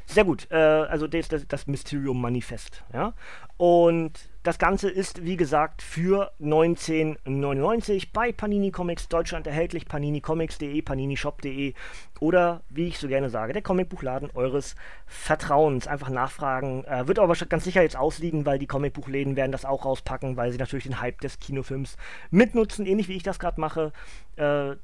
Sehr 0.06 0.24
gut. 0.24 0.48
Äh, 0.52 0.56
also 0.56 1.08
das, 1.08 1.28
das, 1.28 1.48
das 1.48 1.68
Mysterium 1.68 2.22
Manifest. 2.22 2.84
Ja? 2.94 3.14
Und 3.58 4.30
das 4.44 4.60
Ganze 4.60 4.90
ist, 4.90 5.26
wie 5.26 5.38
gesagt, 5.38 5.82
für 5.82 6.32
1999 6.40 8.14
bei 8.14 8.32
Panini 8.32 8.70
Comics 8.70 9.08
Deutschland 9.08 9.48
erhältlich. 9.48 9.88
paninicomics.de, 9.88 10.82
paninishop.de 10.82 11.74
oder, 12.20 12.62
wie 12.70 12.88
ich 12.88 13.00
so 13.00 13.08
gerne 13.08 13.30
sage, 13.30 13.54
der 13.54 13.64
Comicbuchladen 13.64 14.30
eures 14.36 14.76
Vertrauens. 15.08 15.88
Einfach 15.88 16.10
nachfragen. 16.10 16.84
Äh, 16.86 17.08
wird 17.08 17.18
aber 17.18 17.34
ganz 17.34 17.64
sicher 17.64 17.82
jetzt 17.82 17.98
ausliegen, 17.98 18.46
weil 18.46 18.60
die 18.60 18.68
Comicbuchläden 18.68 19.36
werden 19.36 19.52
das 19.52 19.66
auch 19.66 19.86
rauspacken, 19.86 20.38
weil 20.38 20.52
sie 20.52 20.58
natürlich 20.60 20.86
den 20.86 21.02
Hype 21.02 21.22
des 21.22 21.40
Kinofilms 21.40 21.98
mitnutzen, 22.30 22.86
ähnlich 22.86 23.08
wie 23.08 23.16
ich 23.16 23.24
das 23.24 23.40
gerade 23.40 23.60
mache. 23.60 23.94
Äh, 24.36 24.76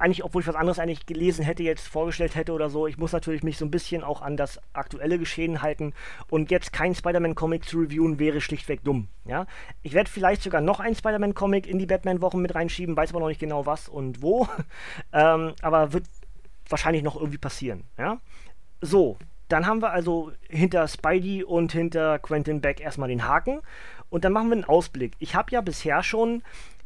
eigentlich, 0.00 0.24
obwohl 0.24 0.42
ich 0.42 0.48
was 0.48 0.54
anderes 0.54 0.78
eigentlich 0.78 1.06
gelesen 1.06 1.44
hätte, 1.44 1.62
jetzt 1.62 1.86
vorgestellt 1.88 2.34
hätte 2.34 2.52
oder 2.52 2.70
so, 2.70 2.86
ich 2.86 2.98
muss 2.98 3.12
natürlich 3.12 3.42
mich 3.42 3.58
so 3.58 3.64
ein 3.64 3.70
bisschen 3.70 4.02
auch 4.02 4.22
an 4.22 4.36
das 4.36 4.60
aktuelle 4.72 5.18
Geschehen 5.18 5.62
halten 5.62 5.92
und 6.30 6.50
jetzt 6.50 6.72
kein 6.72 6.94
Spider-Man-Comic 6.94 7.64
zu 7.64 7.80
reviewen 7.80 8.18
wäre 8.18 8.40
schlichtweg 8.40 8.82
dumm. 8.84 9.08
Ja? 9.24 9.46
Ich 9.82 9.92
werde 9.92 10.10
vielleicht 10.10 10.42
sogar 10.42 10.60
noch 10.60 10.80
ein 10.80 10.94
Spider-Man-Comic 10.94 11.66
in 11.66 11.78
die 11.78 11.86
Batman-Wochen 11.86 12.40
mit 12.40 12.54
reinschieben, 12.54 12.96
weiß 12.96 13.10
aber 13.10 13.20
noch 13.20 13.28
nicht 13.28 13.40
genau 13.40 13.66
was 13.66 13.88
und 13.88 14.22
wo, 14.22 14.48
ähm, 15.12 15.54
aber 15.62 15.92
wird 15.92 16.04
wahrscheinlich 16.68 17.02
noch 17.02 17.16
irgendwie 17.16 17.38
passieren. 17.38 17.84
Ja? 17.98 18.18
So, 18.80 19.16
dann 19.48 19.66
haben 19.66 19.82
wir 19.82 19.90
also 19.90 20.32
hinter 20.48 20.88
Spidey 20.88 21.44
und 21.44 21.72
hinter 21.72 22.18
Quentin 22.18 22.60
Beck 22.60 22.80
erstmal 22.80 23.08
den 23.08 23.26
Haken 23.26 23.60
und 24.10 24.24
dann 24.24 24.32
machen 24.32 24.48
wir 24.48 24.54
einen 24.54 24.64
Ausblick. 24.64 25.12
Ich 25.18 25.34
habe 25.34 25.50
ja 25.50 25.60
bisher 25.60 26.02
schon 26.02 26.42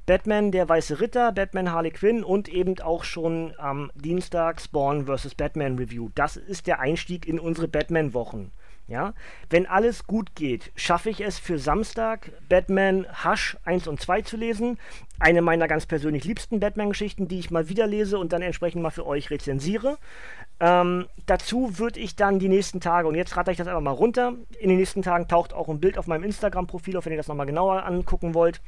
Batman, 0.09 0.53
der 0.53 0.67
Weiße 0.67 1.01
Ritter, 1.01 1.33
Batman 1.33 1.71
Harley 1.71 1.91
Quinn 1.91 2.25
und 2.25 2.49
eben 2.49 2.81
auch 2.81 3.05
schon 3.05 3.53
am 3.59 3.91
Dienstag 3.95 4.59
Spawn 4.59 5.05
vs. 5.05 5.35
Batman 5.35 5.77
Review. 5.77 6.09
Das 6.15 6.39
ist 6.39 6.67
der 6.67 6.81
Einstieg 6.81 7.29
in 7.29 7.39
unsere 7.39 7.69
Batman-Wochen. 7.69 8.51
Ja? 8.87 9.13
Wenn 9.51 9.67
alles 9.67 10.07
gut 10.07 10.35
geht, 10.35 10.73
schaffe 10.77 11.11
ich 11.11 11.21
es 11.21 11.39
für 11.39 11.59
Samstag, 11.59 12.33
Batman 12.49 13.05
Hush 13.23 13.59
1 13.67 13.87
und 13.87 14.01
2 14.01 14.23
zu 14.23 14.39
lesen. 14.39 14.79
Eine 15.19 15.43
meiner 15.43 15.69
ganz 15.69 15.85
persönlich 15.85 16.25
liebsten 16.25 16.59
Batman-Geschichten, 16.59 17.29
die 17.29 17.41
ich 17.41 17.51
mal 17.51 17.69
wieder 17.69 17.87
lese 17.87 18.19
und 18.19 18.33
dann 18.33 18.41
entsprechend 18.41 18.81
mal 18.81 18.89
für 18.89 19.07
euch 19.07 19.29
rezensiere. 19.29 19.99
Ähm, 20.59 21.05
dazu 21.27 21.79
würde 21.79 22.01
ich 22.01 22.17
dann 22.17 22.39
die 22.39 22.49
nächsten 22.49 22.81
Tage, 22.81 23.09
und 23.09 23.15
jetzt 23.15 23.37
rate 23.37 23.51
ich 23.51 23.59
das 23.59 23.67
einfach 23.67 23.83
mal 23.83 23.91
runter, 23.91 24.33
in 24.59 24.71
den 24.71 24.79
nächsten 24.79 25.03
Tagen 25.03 25.29
taucht 25.29 25.53
auch 25.53 25.69
ein 25.69 25.81
Bild 25.81 25.99
auf 25.99 26.07
meinem 26.07 26.25
Instagram-Profil 26.25 26.97
auf, 26.97 27.05
wenn 27.05 27.13
ihr 27.13 27.19
das 27.19 27.29
nochmal 27.29 27.45
genauer 27.45 27.85
angucken 27.85 28.33
wollt. 28.33 28.63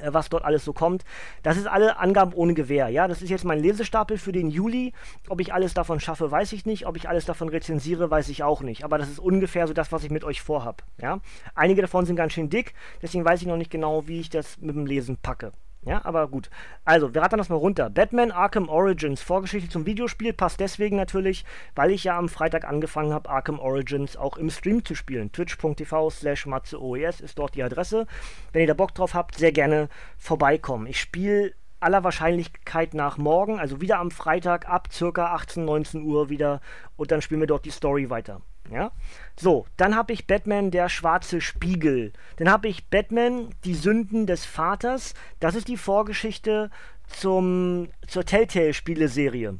Äh, 0.00 0.12
was 0.12 0.28
dort 0.28 0.44
alles 0.44 0.64
so 0.64 0.72
kommt. 0.72 1.04
Das 1.42 1.56
ist 1.56 1.66
alle 1.66 1.98
Angaben 1.98 2.32
ohne 2.32 2.54
Gewähr. 2.54 2.88
Ja, 2.88 3.08
das 3.08 3.22
ist 3.22 3.30
jetzt 3.30 3.44
mein 3.44 3.60
Lesestapel 3.60 4.18
für 4.18 4.32
den 4.32 4.50
Juli. 4.50 4.92
Ob 5.28 5.40
ich 5.40 5.52
alles 5.52 5.74
davon 5.74 6.00
schaffe, 6.00 6.30
weiß 6.30 6.52
ich 6.52 6.66
nicht. 6.66 6.86
Ob 6.86 6.96
ich 6.96 7.08
alles 7.08 7.24
davon 7.24 7.48
rezensiere, 7.48 8.10
weiß 8.10 8.28
ich 8.28 8.42
auch 8.42 8.62
nicht. 8.62 8.84
Aber 8.84 8.98
das 8.98 9.08
ist 9.08 9.18
ungefähr 9.18 9.66
so 9.66 9.74
das, 9.74 9.92
was 9.92 10.04
ich 10.04 10.10
mit 10.10 10.24
euch 10.24 10.42
vorhab. 10.42 10.82
Ja, 11.00 11.20
einige 11.54 11.82
davon 11.82 12.06
sind 12.06 12.16
ganz 12.16 12.32
schön 12.32 12.50
dick, 12.50 12.74
deswegen 13.02 13.24
weiß 13.24 13.40
ich 13.40 13.46
noch 13.46 13.56
nicht 13.56 13.70
genau, 13.70 14.06
wie 14.06 14.20
ich 14.20 14.30
das 14.30 14.58
mit 14.58 14.74
dem 14.74 14.86
Lesen 14.86 15.16
packe. 15.16 15.52
Ja, 15.82 16.04
aber 16.04 16.28
gut. 16.28 16.50
Also, 16.84 17.14
wir 17.14 17.22
rattern 17.22 17.38
das 17.38 17.48
mal 17.48 17.56
runter. 17.56 17.88
Batman 17.88 18.30
Arkham 18.30 18.68
Origins, 18.68 19.22
Vorgeschichte 19.22 19.70
zum 19.70 19.86
Videospiel, 19.86 20.34
passt 20.34 20.60
deswegen 20.60 20.96
natürlich, 20.96 21.46
weil 21.74 21.90
ich 21.90 22.04
ja 22.04 22.18
am 22.18 22.28
Freitag 22.28 22.66
angefangen 22.66 23.14
habe, 23.14 23.30
Arkham 23.30 23.58
Origins 23.58 24.14
auch 24.14 24.36
im 24.36 24.50
Stream 24.50 24.84
zu 24.84 24.94
spielen. 24.94 25.32
Twitch.tv 25.32 26.10
slash 26.10 26.44
matzeoes 26.44 27.22
ist 27.22 27.38
dort 27.38 27.54
die 27.54 27.62
Adresse. 27.62 28.06
Wenn 28.52 28.60
ihr 28.60 28.68
da 28.68 28.74
Bock 28.74 28.94
drauf 28.94 29.14
habt, 29.14 29.36
sehr 29.36 29.52
gerne 29.52 29.88
vorbeikommen. 30.18 30.86
Ich 30.86 31.00
spiele 31.00 31.54
aller 31.80 32.04
Wahrscheinlichkeit 32.04 32.92
nach 32.92 33.16
morgen, 33.16 33.58
also 33.58 33.80
wieder 33.80 34.00
am 34.00 34.10
Freitag 34.10 34.68
ab 34.68 34.88
circa 34.92 35.32
18, 35.32 35.64
19 35.64 36.02
Uhr 36.02 36.28
wieder 36.28 36.60
und 36.96 37.10
dann 37.10 37.22
spielen 37.22 37.40
wir 37.40 37.46
dort 37.46 37.64
die 37.64 37.70
Story 37.70 38.10
weiter. 38.10 38.42
Ja? 38.70 38.92
So, 39.36 39.66
dann 39.76 39.96
habe 39.96 40.12
ich 40.12 40.26
Batman 40.26 40.70
der 40.70 40.88
schwarze 40.88 41.40
Spiegel. 41.40 42.12
Dann 42.36 42.50
habe 42.50 42.68
ich 42.68 42.88
Batman 42.88 43.54
die 43.64 43.74
Sünden 43.74 44.26
des 44.26 44.44
Vaters. 44.44 45.14
Das 45.38 45.54
ist 45.54 45.68
die 45.68 45.76
Vorgeschichte 45.76 46.70
zum, 47.06 47.88
zur 48.06 48.24
Telltale-Spieleserie 48.24 49.58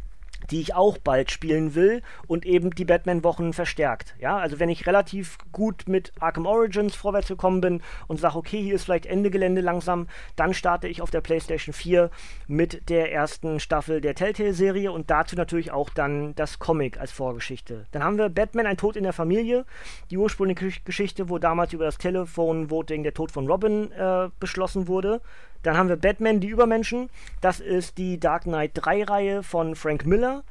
die 0.51 0.61
ich 0.61 0.75
auch 0.75 0.99
bald 0.99 1.31
spielen 1.31 1.75
will 1.75 2.03
und 2.27 2.47
eben 2.47 2.71
die 2.71 2.85
Batman-Wochen 2.85 3.53
verstärkt. 3.53 4.15
Ja, 4.19 4.39
also 4.39 4.59
wenn 4.59 4.69
ich 4.69 4.87
relativ 4.87 5.39
gut 5.53 5.85
mit 5.87 6.13
Arkham 6.21 6.47
Origins 6.47 6.95
vorwärts 6.95 7.29
gekommen 7.29 7.61
bin 7.61 7.83
und 8.09 8.21
sage, 8.21 8.37
okay, 8.37 8.63
hier 8.63 8.75
ist 8.75 8.85
vielleicht 8.85 9.07
Ende 9.07 9.31
Gelände 9.31 9.61
langsam, 9.61 10.09
dann 10.37 10.55
starte 10.55 10.89
ich 10.89 11.03
auf 11.03 11.11
der 11.11 11.21
PlayStation 11.21 11.73
4 11.73 12.11
mit 12.47 12.89
der 12.89 13.13
ersten 13.13 13.61
Staffel 13.61 14.01
der 14.01 14.15
Telltale-Serie 14.15 14.93
und 14.93 15.11
dazu 15.11 15.37
natürlich 15.37 15.71
auch 15.73 15.91
dann 15.91 16.35
das 16.35 16.59
Comic 16.59 16.99
als 16.99 17.13
Vorgeschichte. 17.13 17.87
Dann 17.93 18.03
haben 18.03 18.19
wir 18.19 18.29
Batman, 18.29 18.67
ein 18.67 18.77
Tod 18.77 18.97
in 18.97 19.05
der 19.05 19.13
Familie, 19.13 19.65
die 20.11 20.19
ursprüngliche 20.19 20.81
Geschichte, 20.85 21.29
wo 21.29 21.39
damals 21.39 21.73
über 21.73 21.85
das 21.85 21.99
Telefon-Voting 21.99 23.03
der 23.03 23.15
Tod 23.15 23.33
von 23.33 23.47
Robin 23.47 23.93
äh, 23.93 24.29
beschlossen 24.39 24.89
wurde. 24.89 25.21
Dann 25.63 25.77
haben 25.77 25.89
wir 25.89 25.97
Batman, 25.97 26.41
die 26.41 26.49
Übermenschen. 26.49 27.11
Das 27.41 27.61
ist 27.61 27.99
die 27.99 28.19
Dark 28.19 28.45
Knight 28.45 28.77
3-Reihe 28.79 29.43
von 29.43 29.75
Frank 29.75 30.07
Miller. 30.07 30.43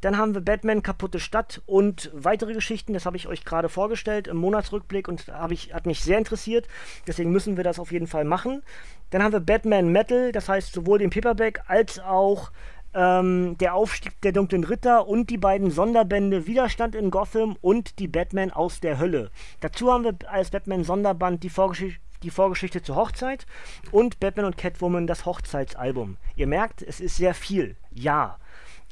Dann 0.00 0.18
haben 0.18 0.34
wir 0.34 0.42
Batman, 0.42 0.82
kaputte 0.82 1.18
Stadt 1.18 1.62
und 1.64 2.10
weitere 2.12 2.52
Geschichten. 2.52 2.92
Das 2.92 3.06
habe 3.06 3.16
ich 3.16 3.26
euch 3.26 3.44
gerade 3.44 3.70
vorgestellt 3.70 4.28
im 4.28 4.36
Monatsrückblick 4.36 5.08
und 5.08 5.26
ich, 5.48 5.72
hat 5.72 5.86
mich 5.86 6.02
sehr 6.02 6.18
interessiert. 6.18 6.68
Deswegen 7.06 7.30
müssen 7.30 7.56
wir 7.56 7.64
das 7.64 7.78
auf 7.78 7.90
jeden 7.90 8.06
Fall 8.06 8.26
machen. 8.26 8.62
Dann 9.08 9.22
haben 9.22 9.32
wir 9.32 9.40
Batman 9.40 9.88
Metal, 9.88 10.30
das 10.30 10.48
heißt 10.48 10.74
sowohl 10.74 10.98
den 10.98 11.08
Paperback 11.08 11.62
als 11.68 12.00
auch 12.00 12.50
ähm, 12.92 13.56
der 13.58 13.74
Aufstieg 13.74 14.20
der 14.20 14.32
dunklen 14.32 14.64
Ritter 14.64 15.08
und 15.08 15.30
die 15.30 15.38
beiden 15.38 15.70
Sonderbände 15.70 16.46
Widerstand 16.46 16.94
in 16.94 17.10
Gotham 17.10 17.56
und 17.62 17.98
die 17.98 18.08
Batman 18.08 18.50
aus 18.50 18.80
der 18.80 18.98
Hölle. 18.98 19.30
Dazu 19.60 19.90
haben 19.90 20.04
wir 20.04 20.14
als 20.28 20.50
Batman 20.50 20.84
Sonderband 20.84 21.42
die 21.42 21.50
Vorgeschichte 21.50 22.03
die 22.24 22.30
Vorgeschichte 22.30 22.82
zur 22.82 22.96
Hochzeit 22.96 23.46
und 23.92 24.18
Batman 24.18 24.46
und 24.46 24.56
Catwoman 24.56 25.06
das 25.06 25.26
Hochzeitsalbum. 25.26 26.16
Ihr 26.36 26.46
merkt, 26.46 26.82
es 26.82 27.00
ist 27.00 27.16
sehr 27.16 27.34
viel, 27.34 27.76
ja. 27.92 28.38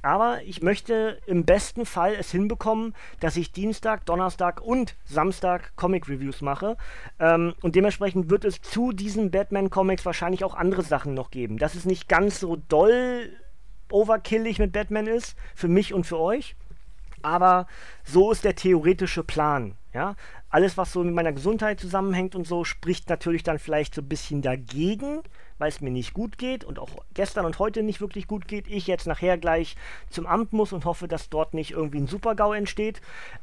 Aber 0.03 0.43
ich 0.43 0.63
möchte 0.63 1.21
im 1.27 1.45
besten 1.45 1.87
Fall 1.87 2.15
es 2.19 2.33
hinbekommen, 2.33 2.95
dass 3.21 3.37
ich 3.37 3.53
Dienstag, 3.53 4.05
Donnerstag 4.05 4.61
und 4.61 4.97
Samstag 5.05 5.75
Comic-Reviews 5.77 6.41
mache. 6.41 6.77
Ähm, 7.21 7.55
und 7.63 7.77
dementsprechend 7.77 8.29
wird 8.29 8.45
es 8.45 8.61
zu 8.61 8.91
diesen 8.91 9.31
Batman-Comics 9.31 10.05
wahrscheinlich 10.05 10.43
auch 10.43 10.55
andere 10.55 10.83
Sachen 10.83 11.15
noch 11.15 11.31
geben. 11.31 11.57
Dass 11.57 11.77
es 11.77 11.85
nicht 11.85 12.09
ganz 12.09 12.41
so 12.41 12.57
doll 12.57 13.31
overkillig 13.93 14.59
mit 14.59 14.73
Batman 14.73 15.07
ist, 15.07 15.37
für 15.55 15.69
mich 15.69 15.95
und 15.95 16.05
für 16.05 16.19
euch. 16.19 16.57
Aber 17.23 17.67
so 18.05 18.33
ist 18.33 18.45
der 18.45 18.57
theoretische 18.57 19.25
Plan. 19.25 19.75
Ja? 19.93 20.17
Alles, 20.51 20.77
was 20.77 20.93
so 20.93 21.03
mit 21.03 21.15
meiner 21.15 21.33
Gesundheit 21.33 21.81
zusammenhängt 21.81 22.35
und 22.35 22.47
so, 22.47 22.65
spricht 22.65 23.09
natürlich 23.09 23.43
dann 23.43 23.59
vielleicht 23.59 23.95
so 23.95 24.03
ein 24.03 24.09
bisschen 24.09 24.43
dagegen, 24.43 25.21
weil 25.59 25.69
es 25.69 25.81
mir 25.81 25.91
nicht 25.91 26.15
gut 26.15 26.39
geht 26.39 26.65
und 26.65 26.79
auch 26.79 26.91
gestern 27.15 27.47
und 27.47 27.59
heute 27.59 27.83
nicht 27.83 28.01
wirklich 28.01 28.27
gut 28.27 28.49
geht. 28.49 28.69
Ich 28.69 28.87
jetzt 28.87 29.07
nachher 29.07 29.39
gleich 29.39 29.77
zum 30.11 30.27
Amt 30.27 30.53
muss 30.53 30.73
und 30.73 30.85
hoffe, 30.85 31.09
dass 31.09 31.31
dort 31.31 31.55
nicht 31.55 31.71
irgendwie 31.71 31.99
ein 31.99 32.07
Supergau 32.07 32.53
entsteht. 32.53 33.01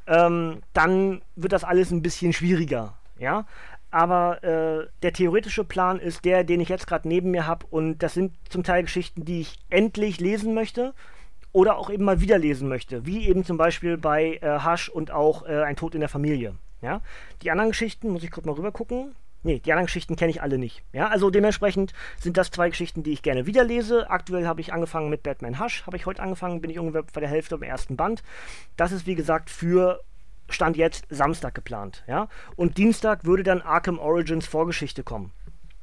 Ähm, 0.08 0.62
dann 0.74 1.22
wird 1.36 1.54
das 1.54 1.64
alles 1.64 1.92
ein 1.92 2.02
bisschen 2.02 2.34
schwieriger. 2.34 2.96
Ja, 3.18 3.46
aber 3.92 4.44
äh, 4.44 4.88
der 5.02 5.14
theoretische 5.14 5.64
Plan 5.64 6.00
ist 6.00 6.24
der, 6.24 6.44
den 6.44 6.62
ich 6.62 6.70
jetzt 6.70 6.88
gerade 6.88 7.08
neben 7.08 7.32
mir 7.32 7.48
habe 7.48 7.66
und 7.70 8.00
das 8.00 8.14
sind 8.14 8.34
zum 8.50 8.64
Teil 8.64 8.84
Geschichten, 8.84 9.26
die 9.26 9.42
ich 9.42 9.60
endlich 9.70 10.20
lesen 10.20 10.54
möchte 10.54 10.94
oder 11.52 11.78
auch 11.78 11.90
eben 11.90 12.04
mal 12.04 12.22
wieder 12.22 12.38
lesen 12.38 12.70
möchte, 12.70 13.06
wie 13.06 13.28
eben 13.28 13.44
zum 13.44 13.58
Beispiel 13.58 13.98
bei 13.98 14.40
äh, 14.42 14.60
Hasch 14.60 14.90
und 14.90 15.12
auch 15.12 15.48
äh, 15.48 15.64
Ein 15.64 15.76
Tod 15.76 15.96
in 15.96 16.00
der 16.00 16.10
Familie. 16.10 16.56
Ja? 16.82 17.02
Die 17.42 17.52
anderen 17.52 17.72
Geschichten, 17.72 18.10
muss 18.10 18.24
ich 18.24 18.32
kurz 18.32 18.46
mal 18.46 18.54
rüber 18.54 18.72
gucken. 18.72 19.16
Nee, 19.42 19.60
die 19.60 19.72
anderen 19.72 19.86
Geschichten 19.86 20.18
kenne 20.18 20.32
ich 20.32 20.42
alle 20.42 20.58
nicht. 20.58 20.84
Ja, 20.92 21.08
also 21.08 21.30
dementsprechend 21.30 21.94
sind 22.20 22.36
das 22.36 22.52
zwei 22.52 22.70
Geschichten, 22.70 23.04
die 23.04 23.14
ich 23.14 23.22
gerne 23.22 23.46
wieder 23.46 23.64
lese. 23.64 24.10
Aktuell 24.10 24.46
habe 24.46 24.60
ich 24.60 24.74
angefangen 24.74 25.10
mit 25.10 25.24
Batman 25.24 25.62
Hush, 25.62 25.86
habe 25.86 25.96
ich 25.96 26.06
heute 26.06 26.22
angefangen, 26.22 26.60
bin 26.60 26.70
ich 26.70 26.78
ungefähr 26.78 27.04
bei 27.04 27.22
der 27.22 27.30
Hälfte 27.30 27.56
im 27.56 27.64
ersten 27.64 27.96
Band. 27.96 28.22
Das 28.76 28.92
ist 28.92 29.08
wie 29.08 29.16
gesagt 29.16 29.50
für 29.50 30.02
Stand 30.50 30.76
jetzt 30.76 31.06
Samstag 31.10 31.56
geplant, 31.56 32.04
ja. 32.08 32.28
Und 32.58 32.78
Dienstag 32.78 33.24
würde 33.24 33.44
dann 33.44 33.62
Arkham 33.62 34.00
Origins 34.00 34.46
Vorgeschichte 34.46 35.04
kommen. 35.04 35.32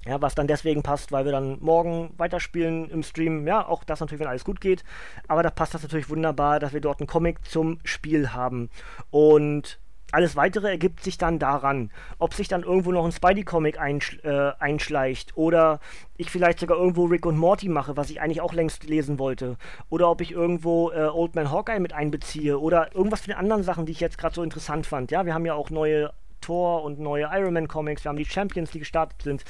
Ja, 0.06 0.22
was 0.22 0.34
dann 0.34 0.46
deswegen 0.46 0.82
passt, 0.82 1.10
weil 1.10 1.24
wir 1.24 1.32
dann 1.32 1.58
morgen 1.60 2.10
weiterspielen 2.16 2.88
im 2.90 3.02
Stream. 3.02 3.46
Ja, 3.46 3.66
auch 3.66 3.82
das 3.82 4.00
natürlich, 4.00 4.20
wenn 4.20 4.28
alles 4.28 4.44
gut 4.44 4.60
geht. 4.60 4.84
Aber 5.26 5.42
da 5.42 5.50
passt 5.50 5.74
das 5.74 5.82
natürlich 5.82 6.08
wunderbar, 6.08 6.60
dass 6.60 6.72
wir 6.72 6.80
dort 6.80 7.00
einen 7.00 7.08
Comic 7.08 7.44
zum 7.44 7.80
Spiel 7.82 8.32
haben. 8.32 8.70
Und 9.10 9.80
alles 10.12 10.36
weitere 10.36 10.68
ergibt 10.68 11.02
sich 11.02 11.18
dann 11.18 11.38
daran, 11.38 11.90
ob 12.18 12.34
sich 12.34 12.46
dann 12.46 12.62
irgendwo 12.62 12.92
noch 12.92 13.04
ein 13.04 13.12
Spidey-Comic 13.12 13.80
einsch 13.80 14.18
äh, 14.22 14.52
einschleicht 14.58 15.36
oder 15.36 15.80
ich 16.16 16.30
vielleicht 16.30 16.60
sogar 16.60 16.78
irgendwo 16.78 17.06
Rick 17.06 17.26
und 17.26 17.36
Morty 17.36 17.68
mache, 17.68 17.96
was 17.96 18.10
ich 18.10 18.20
eigentlich 18.20 18.40
auch 18.40 18.52
längst 18.52 18.84
lesen 18.84 19.18
wollte. 19.18 19.56
Oder 19.88 20.08
ob 20.08 20.20
ich 20.20 20.30
irgendwo 20.30 20.92
äh, 20.92 21.08
Old 21.08 21.34
Man 21.34 21.50
Hawkeye 21.50 21.80
mit 21.80 21.92
einbeziehe 21.92 22.58
oder 22.58 22.94
irgendwas 22.94 23.22
von 23.22 23.32
den 23.32 23.38
anderen 23.38 23.64
Sachen, 23.64 23.86
die 23.86 23.92
ich 23.92 24.00
jetzt 24.00 24.18
gerade 24.18 24.34
so 24.34 24.42
interessant 24.42 24.86
fand. 24.86 25.10
Ja, 25.10 25.26
wir 25.26 25.34
haben 25.34 25.44
ja 25.44 25.54
auch 25.54 25.70
neue 25.70 26.12
Thor 26.40 26.82
und 26.82 26.98
neue 26.98 27.28
Iron 27.32 27.54
Man 27.54 27.68
Comics, 27.68 28.04
wir 28.04 28.10
haben 28.10 28.16
die 28.16 28.24
Champions, 28.24 28.70
die 28.70 28.78
gestartet 28.78 29.22
sind. 29.22 29.44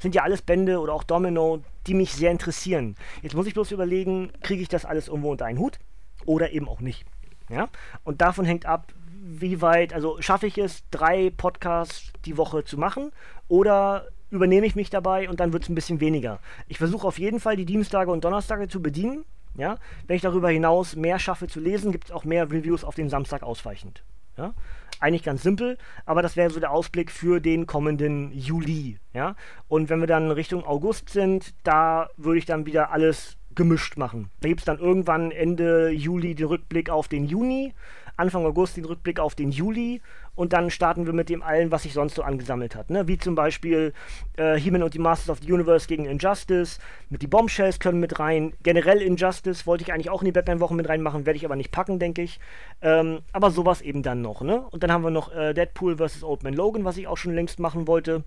Sind 0.00 0.14
ja 0.14 0.22
alles 0.22 0.42
Bände 0.42 0.80
oder 0.80 0.92
auch 0.92 1.04
Domino, 1.04 1.62
die 1.86 1.94
mich 1.94 2.12
sehr 2.12 2.30
interessieren. 2.30 2.96
Jetzt 3.22 3.34
muss 3.34 3.46
ich 3.46 3.54
bloß 3.54 3.70
überlegen, 3.72 4.32
kriege 4.42 4.62
ich 4.62 4.68
das 4.68 4.84
alles 4.84 5.08
irgendwo 5.08 5.30
unter 5.30 5.46
einen 5.46 5.58
Hut 5.58 5.78
oder 6.26 6.52
eben 6.52 6.68
auch 6.68 6.80
nicht. 6.80 7.04
Ja? 7.48 7.68
Und 8.04 8.20
davon 8.20 8.44
hängt 8.44 8.66
ab, 8.66 8.92
wie 9.24 9.60
weit, 9.60 9.92
also 9.92 10.20
schaffe 10.20 10.46
ich 10.46 10.58
es, 10.58 10.82
drei 10.90 11.30
Podcasts 11.36 12.12
die 12.24 12.36
Woche 12.36 12.64
zu 12.64 12.76
machen 12.76 13.12
oder 13.48 14.08
übernehme 14.30 14.66
ich 14.66 14.74
mich 14.74 14.90
dabei 14.90 15.28
und 15.28 15.40
dann 15.40 15.52
wird 15.52 15.64
es 15.64 15.68
ein 15.68 15.74
bisschen 15.74 16.00
weniger. 16.00 16.40
Ich 16.66 16.78
versuche 16.78 17.06
auf 17.06 17.18
jeden 17.18 17.38
Fall 17.38 17.56
die 17.56 17.66
Dienstage 17.66 18.10
und 18.10 18.24
Donnerstage 18.24 18.66
zu 18.66 18.82
bedienen. 18.82 19.24
Ja? 19.56 19.76
Wenn 20.06 20.16
ich 20.16 20.22
darüber 20.22 20.48
hinaus 20.48 20.96
mehr 20.96 21.18
schaffe 21.18 21.46
zu 21.46 21.60
lesen, 21.60 21.92
gibt 21.92 22.06
es 22.06 22.10
auch 22.10 22.24
mehr 22.24 22.50
Reviews 22.50 22.82
auf 22.82 22.94
den 22.94 23.10
Samstag 23.10 23.42
ausweichend. 23.42 24.02
Ja? 24.36 24.54
Eigentlich 25.02 25.24
ganz 25.24 25.42
simpel, 25.42 25.78
aber 26.06 26.22
das 26.22 26.36
wäre 26.36 26.50
so 26.50 26.60
der 26.60 26.70
Ausblick 26.70 27.10
für 27.10 27.40
den 27.40 27.66
kommenden 27.66 28.30
Juli. 28.32 29.00
Ja? 29.12 29.34
Und 29.66 29.90
wenn 29.90 29.98
wir 29.98 30.06
dann 30.06 30.30
Richtung 30.30 30.64
August 30.64 31.08
sind, 31.08 31.54
da 31.64 32.08
würde 32.16 32.38
ich 32.38 32.46
dann 32.46 32.66
wieder 32.66 32.92
alles 32.92 33.36
gemischt 33.56 33.96
machen. 33.96 34.30
Da 34.40 34.48
gibt 34.48 34.60
es 34.60 34.64
dann 34.64 34.78
irgendwann 34.78 35.32
Ende 35.32 35.90
Juli 35.90 36.36
den 36.36 36.46
Rückblick 36.46 36.88
auf 36.88 37.08
den 37.08 37.24
Juni 37.24 37.74
Anfang 38.16 38.44
August 38.46 38.76
den 38.76 38.84
Rückblick 38.84 39.20
auf 39.20 39.34
den 39.34 39.50
Juli 39.50 40.00
und 40.34 40.52
dann 40.52 40.70
starten 40.70 41.06
wir 41.06 41.12
mit 41.12 41.28
dem 41.28 41.42
allen, 41.42 41.70
was 41.70 41.82
sich 41.82 41.92
sonst 41.92 42.14
so 42.14 42.22
angesammelt 42.22 42.74
hat. 42.74 42.90
Ne? 42.90 43.06
Wie 43.08 43.18
zum 43.18 43.34
Beispiel 43.34 43.92
äh, 44.36 44.58
He-Man 44.58 44.82
und 44.82 44.94
die 44.94 44.98
Masters 44.98 45.30
of 45.30 45.38
the 45.42 45.52
Universe 45.52 45.86
gegen 45.86 46.06
Injustice, 46.06 46.78
mit 47.10 47.22
die 47.22 47.26
Bombshells 47.26 47.78
können 47.78 48.00
mit 48.00 48.18
rein. 48.18 48.54
Generell 48.62 49.02
Injustice 49.02 49.66
wollte 49.66 49.84
ich 49.84 49.92
eigentlich 49.92 50.10
auch 50.10 50.22
in 50.22 50.26
die 50.26 50.32
Batman-Wochen 50.32 50.76
mit 50.76 50.88
reinmachen, 50.88 51.26
werde 51.26 51.36
ich 51.36 51.44
aber 51.44 51.56
nicht 51.56 51.70
packen, 51.70 51.98
denke 51.98 52.22
ich. 52.22 52.40
Ähm, 52.80 53.20
aber 53.32 53.50
sowas 53.50 53.82
eben 53.82 54.02
dann 54.02 54.22
noch. 54.22 54.40
Ne? 54.40 54.62
Und 54.70 54.82
dann 54.82 54.92
haben 54.92 55.04
wir 55.04 55.10
noch 55.10 55.34
äh, 55.34 55.52
Deadpool 55.52 55.96
vs. 55.96 56.24
Old 56.24 56.42
Man 56.42 56.54
Logan, 56.54 56.84
was 56.84 56.96
ich 56.96 57.06
auch 57.06 57.18
schon 57.18 57.34
längst 57.34 57.58
machen 57.58 57.86
wollte. 57.86 58.24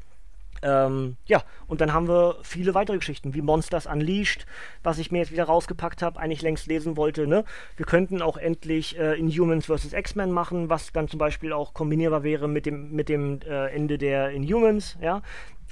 Ähm, 0.61 1.17
ja, 1.25 1.43
und 1.67 1.81
dann 1.81 1.93
haben 1.93 2.07
wir 2.07 2.37
viele 2.41 2.73
weitere 2.73 2.97
Geschichten, 2.97 3.33
wie 3.33 3.41
Monsters 3.41 3.85
Unleashed, 3.85 4.45
was 4.83 4.97
ich 4.97 5.11
mir 5.11 5.19
jetzt 5.19 5.31
wieder 5.31 5.43
rausgepackt 5.45 6.01
habe, 6.01 6.19
eigentlich 6.19 6.41
längst 6.41 6.67
lesen 6.67 6.97
wollte. 6.97 7.27
Ne? 7.27 7.43
Wir 7.77 7.85
könnten 7.85 8.21
auch 8.21 8.37
endlich 8.37 8.97
äh, 8.97 9.19
Inhumans 9.19 9.65
vs. 9.65 9.93
X-Men 9.93 10.31
machen, 10.31 10.69
was 10.69 10.91
dann 10.91 11.07
zum 11.07 11.19
Beispiel 11.19 11.53
auch 11.53 11.73
kombinierbar 11.73 12.23
wäre 12.23 12.47
mit 12.47 12.65
dem, 12.65 12.91
mit 12.91 13.09
dem 13.09 13.39
äh, 13.41 13.67
Ende 13.67 13.97
der 13.97 14.31
Inhumans. 14.31 14.97
Ja? 15.01 15.21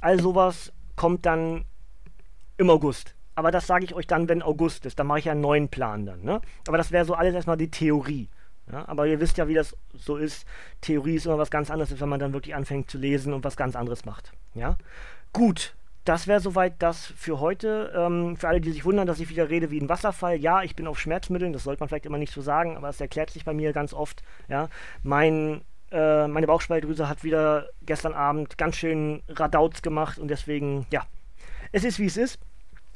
All 0.00 0.20
sowas 0.20 0.72
kommt 0.96 1.26
dann 1.26 1.64
im 2.56 2.70
August. 2.70 3.14
Aber 3.34 3.50
das 3.50 3.66
sage 3.66 3.84
ich 3.84 3.94
euch 3.94 4.06
dann, 4.06 4.28
wenn 4.28 4.42
August 4.42 4.86
ist. 4.86 4.98
Dann 4.98 5.08
mache 5.08 5.18
ich 5.18 5.24
ja 5.24 5.32
einen 5.32 5.40
neuen 5.40 5.68
Plan 5.68 6.06
dann. 6.06 6.22
Ne? 6.22 6.40
Aber 6.68 6.78
das 6.78 6.92
wäre 6.92 7.04
so 7.04 7.14
alles 7.14 7.34
erstmal 7.34 7.56
die 7.56 7.70
Theorie. 7.70 8.28
Ja, 8.70 8.88
aber 8.88 9.06
ihr 9.06 9.20
wisst 9.20 9.36
ja, 9.36 9.46
wie 9.48 9.54
das 9.54 9.76
so 9.92 10.16
ist. 10.16 10.46
Theorie 10.80 11.16
ist 11.16 11.26
immer 11.26 11.38
was 11.38 11.50
ganz 11.50 11.70
anderes, 11.70 12.00
wenn 12.00 12.08
man 12.08 12.20
dann 12.20 12.32
wirklich 12.32 12.54
anfängt 12.54 12.90
zu 12.90 12.98
lesen 12.98 13.32
und 13.32 13.44
was 13.44 13.56
ganz 13.56 13.76
anderes 13.76 14.04
macht. 14.04 14.32
Ja, 14.54 14.76
gut. 15.32 15.74
Das 16.06 16.26
wäre 16.26 16.40
soweit 16.40 16.74
das 16.80 17.06
für 17.06 17.40
heute. 17.40 17.92
Ähm, 17.96 18.36
für 18.36 18.48
alle, 18.48 18.60
die 18.60 18.72
sich 18.72 18.84
wundern, 18.84 19.06
dass 19.06 19.20
ich 19.20 19.30
wieder 19.30 19.48
rede 19.48 19.70
wie 19.70 19.80
ein 19.80 19.88
Wasserfall. 19.88 20.36
Ja, 20.36 20.62
ich 20.62 20.76
bin 20.76 20.86
auf 20.86 21.00
Schmerzmitteln. 21.00 21.54
Das 21.54 21.64
sollte 21.64 21.80
man 21.80 21.88
vielleicht 21.88 22.04
immer 22.04 22.18
nicht 22.18 22.32
so 22.32 22.42
sagen, 22.42 22.76
aber 22.76 22.90
es 22.90 23.00
erklärt 23.00 23.30
sich 23.30 23.44
bei 23.44 23.54
mir 23.54 23.72
ganz 23.72 23.94
oft. 23.94 24.22
Ja, 24.48 24.68
mein 25.02 25.62
äh, 25.94 26.26
meine 26.26 26.46
Bauchspeicheldrüse 26.46 27.08
hat 27.08 27.22
wieder 27.22 27.68
gestern 27.82 28.14
Abend 28.14 28.58
ganz 28.58 28.76
schön 28.76 29.22
Radauts 29.28 29.80
gemacht 29.80 30.18
und 30.18 30.28
deswegen, 30.28 30.86
ja, 30.90 31.06
es 31.70 31.84
ist 31.84 31.98
wie 31.98 32.06
es 32.06 32.16
ist. 32.16 32.40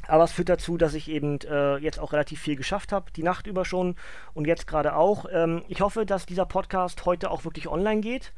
Aber 0.08 0.24
es 0.24 0.32
führt 0.32 0.48
dazu, 0.48 0.76
dass 0.76 0.94
ich 0.94 1.08
eben 1.08 1.38
äh, 1.42 1.76
jetzt 1.76 2.00
auch 2.00 2.12
relativ 2.12 2.40
viel 2.40 2.56
geschafft 2.56 2.92
habe, 2.92 3.12
die 3.12 3.22
Nacht 3.22 3.46
über 3.46 3.64
schon 3.64 3.94
und 4.34 4.46
jetzt 4.46 4.66
gerade 4.66 4.96
auch. 4.96 5.26
Ähm, 5.30 5.62
ich 5.68 5.80
hoffe, 5.80 6.06
dass 6.06 6.26
dieser 6.26 6.46
Podcast 6.46 7.04
heute 7.04 7.30
auch 7.30 7.44
wirklich 7.44 7.68
online 7.68 8.00
geht, 8.00 8.32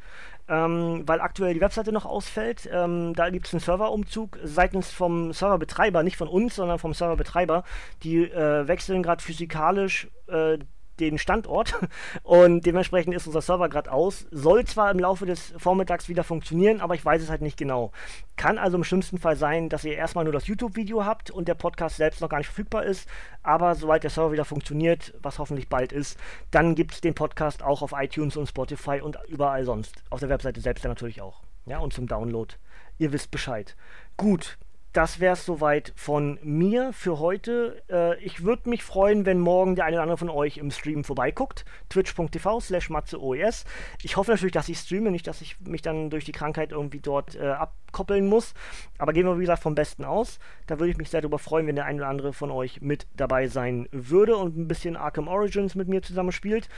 ähm, 0.49 1.05
weil 1.07 1.21
aktuell 1.21 1.55
die 1.55 1.61
Webseite 1.61 1.93
noch 1.93 2.05
ausfällt. 2.05 2.69
Ähm, 2.71 3.15
da 3.15 3.31
gibt 3.31 3.47
es 3.47 3.55
einen 3.55 3.61
Serverumzug 3.61 4.39
seitens 4.43 4.91
vom 4.91 5.33
Serverbetreiber, 5.33 6.03
nicht 6.03 6.17
von 6.17 6.29
uns, 6.29 6.57
sondern 6.57 6.79
vom 6.79 6.93
Serverbetreiber. 6.93 7.65
Die 8.03 8.25
äh, 8.25 8.67
wechseln 8.67 9.03
gerade 9.03 9.23
physikalisch 9.23 10.09
äh, 10.27 10.59
den 11.01 11.19
Standort 11.19 11.75
und 12.23 12.67
dementsprechend 12.67 13.15
ist 13.15 13.27
unser 13.27 13.41
Server 13.41 13.69
gerade 13.69 13.91
aus. 13.91 14.27
Soll 14.31 14.65
zwar 14.65 14.91
im 14.91 14.99
Laufe 14.99 15.27
des 15.27 15.55
Vormittags 15.57 16.09
wieder 16.09 16.23
funktionieren, 16.23 16.81
aber 16.81 16.95
ich 16.95 17.05
weiß 17.05 17.23
es 17.23 17.31
halt 17.31 17.43
nicht 17.43 17.57
genau. 17.57 17.93
Kann 18.37 18.59
also 18.59 18.77
im 18.77 18.85
schlimmsten 18.85 19.19
Fall 19.19 19.37
sein, 19.37 19.69
dass 19.69 19.85
ihr 19.85 19.95
erstmal 19.95 20.25
nur 20.25 20.33
das 20.33 20.47
YouTube-Video 20.47 21.05
habt 21.05 21.31
und 21.31 21.49
der 21.49 21.55
Podcast 21.55 21.97
selbst 21.97 22.21
noch 22.21 22.29
gar 22.29 22.39
nicht 22.39 22.47
verfügbar 22.47 22.85
ist, 22.85 23.09
aber 23.43 23.75
sobald 23.75 24.03
der 24.03 24.11
Server 24.11 24.33
wieder 24.33 24.45
funktioniert, 24.45 25.15
was 25.23 25.39
hoffentlich 25.39 25.69
bald 25.69 25.93
ist, 25.93 26.19
dann 26.51 26.75
gibt 26.75 26.93
es 26.93 27.01
den 27.01 27.15
Podcast 27.15 27.63
auch 27.63 27.83
auf 27.83 27.93
iTunes 27.97 28.37
und 28.37 28.47
Spotify 28.47 29.01
und 29.01 29.19
überall 29.29 29.65
sonst. 29.65 30.05
Auf 30.11 30.21
der 30.21 30.29
Webseite 30.29 30.61
selbst 30.61 30.85
dann 30.85 30.93
natürlich 30.93 31.23
auch. 31.23 31.43
Ja, 31.67 31.79
und 31.79 31.93
zum 31.93 32.07
Download. 32.07 32.55
Ihr 32.99 33.13
wisst 33.13 33.31
Bescheid. 33.31 33.77
Gut, 34.17 34.59
das 34.93 35.21
wäre 35.21 35.35
es 35.35 35.45
soweit 35.45 35.93
von 35.95 36.39
mir 36.43 36.93
für 36.93 37.19
heute. 37.19 37.83
Äh, 37.89 38.19
ich 38.25 38.43
würde 38.43 38.69
mich 38.69 38.83
freuen, 38.83 39.25
wenn 39.25 39.39
morgen 39.39 39.77
der 39.77 39.85
eine 39.85 39.97
oder 39.97 40.03
andere 40.03 40.19
von 40.19 40.31
euch 40.31 40.57
im 40.59 40.71
Stream 40.71 41.05
vorbeiguckt. 41.05 41.65
Twitch.tv 41.89 42.61
slash 42.61 42.91
matzeoes. 42.91 43.65
Ich 44.03 44.17
hoffe 44.17 44.33
natürlich, 44.33 44.53
dass 44.53 44.69
ich 44.69 44.79
streame, 44.79 45.11
nicht, 45.11 45.27
dass 45.27 45.43
ich 45.43 45.61
mich 45.61 45.83
dann 45.83 46.11
durch 46.11 46.25
die 46.25 46.33
Krankheit 46.33 46.73
irgendwie 46.73 47.01
dort 47.01 47.37
äh, 47.37 47.53
abkoppeln 47.91 48.27
muss. 48.27 48.55
Aber 48.99 49.13
gehen 49.13 49.27
wir, 49.27 49.37
wie 49.37 49.43
gesagt, 49.43 49.63
vom 49.63 49.75
Besten 49.75 50.05
aus. 50.05 50.39
Da 50.67 50.79
würde 50.79 50.91
ich 50.91 50.97
mich 50.97 51.11
sehr 51.11 51.21
darüber 51.21 51.39
freuen, 51.39 51.67
wenn 51.67 51.77
der 51.77 51.85
eine 51.85 51.99
oder 51.99 52.09
andere 52.09 52.33
von 52.33 52.51
euch 52.51 52.81
mit 52.81 53.07
dabei 53.17 53.49
sein 53.49 53.89
würde 53.91 54.37
und 54.37 54.57
ein 54.57 54.69
bisschen 54.69 54.97
Arkham 54.97 55.29
Origins 55.29 55.75
mit 55.75 55.89
mir 55.89 56.03
zusammen 56.03 56.33
spielt. 56.33 56.69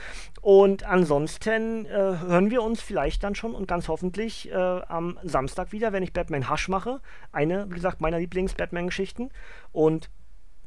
Und 0.40 0.84
ansonsten 0.84 1.86
äh, 1.86 1.90
hören 1.90 2.50
wir 2.50 2.62
uns 2.62 2.80
vielleicht 2.80 3.22
dann 3.22 3.34
schon 3.34 3.54
und 3.54 3.68
ganz 3.68 3.88
hoffentlich 3.88 4.50
äh, 4.50 4.54
am 4.54 5.18
Samstag 5.22 5.72
wieder, 5.72 5.92
wenn 5.92 6.02
ich 6.02 6.12
Batman 6.12 6.50
Hush 6.50 6.68
mache. 6.68 7.00
Eine, 7.30 7.66
wie 7.70 7.74
gesagt, 7.74 8.00
meiner 8.00 8.18
Lieblings-Batman-Geschichten. 8.18 9.30
Und 9.72 10.10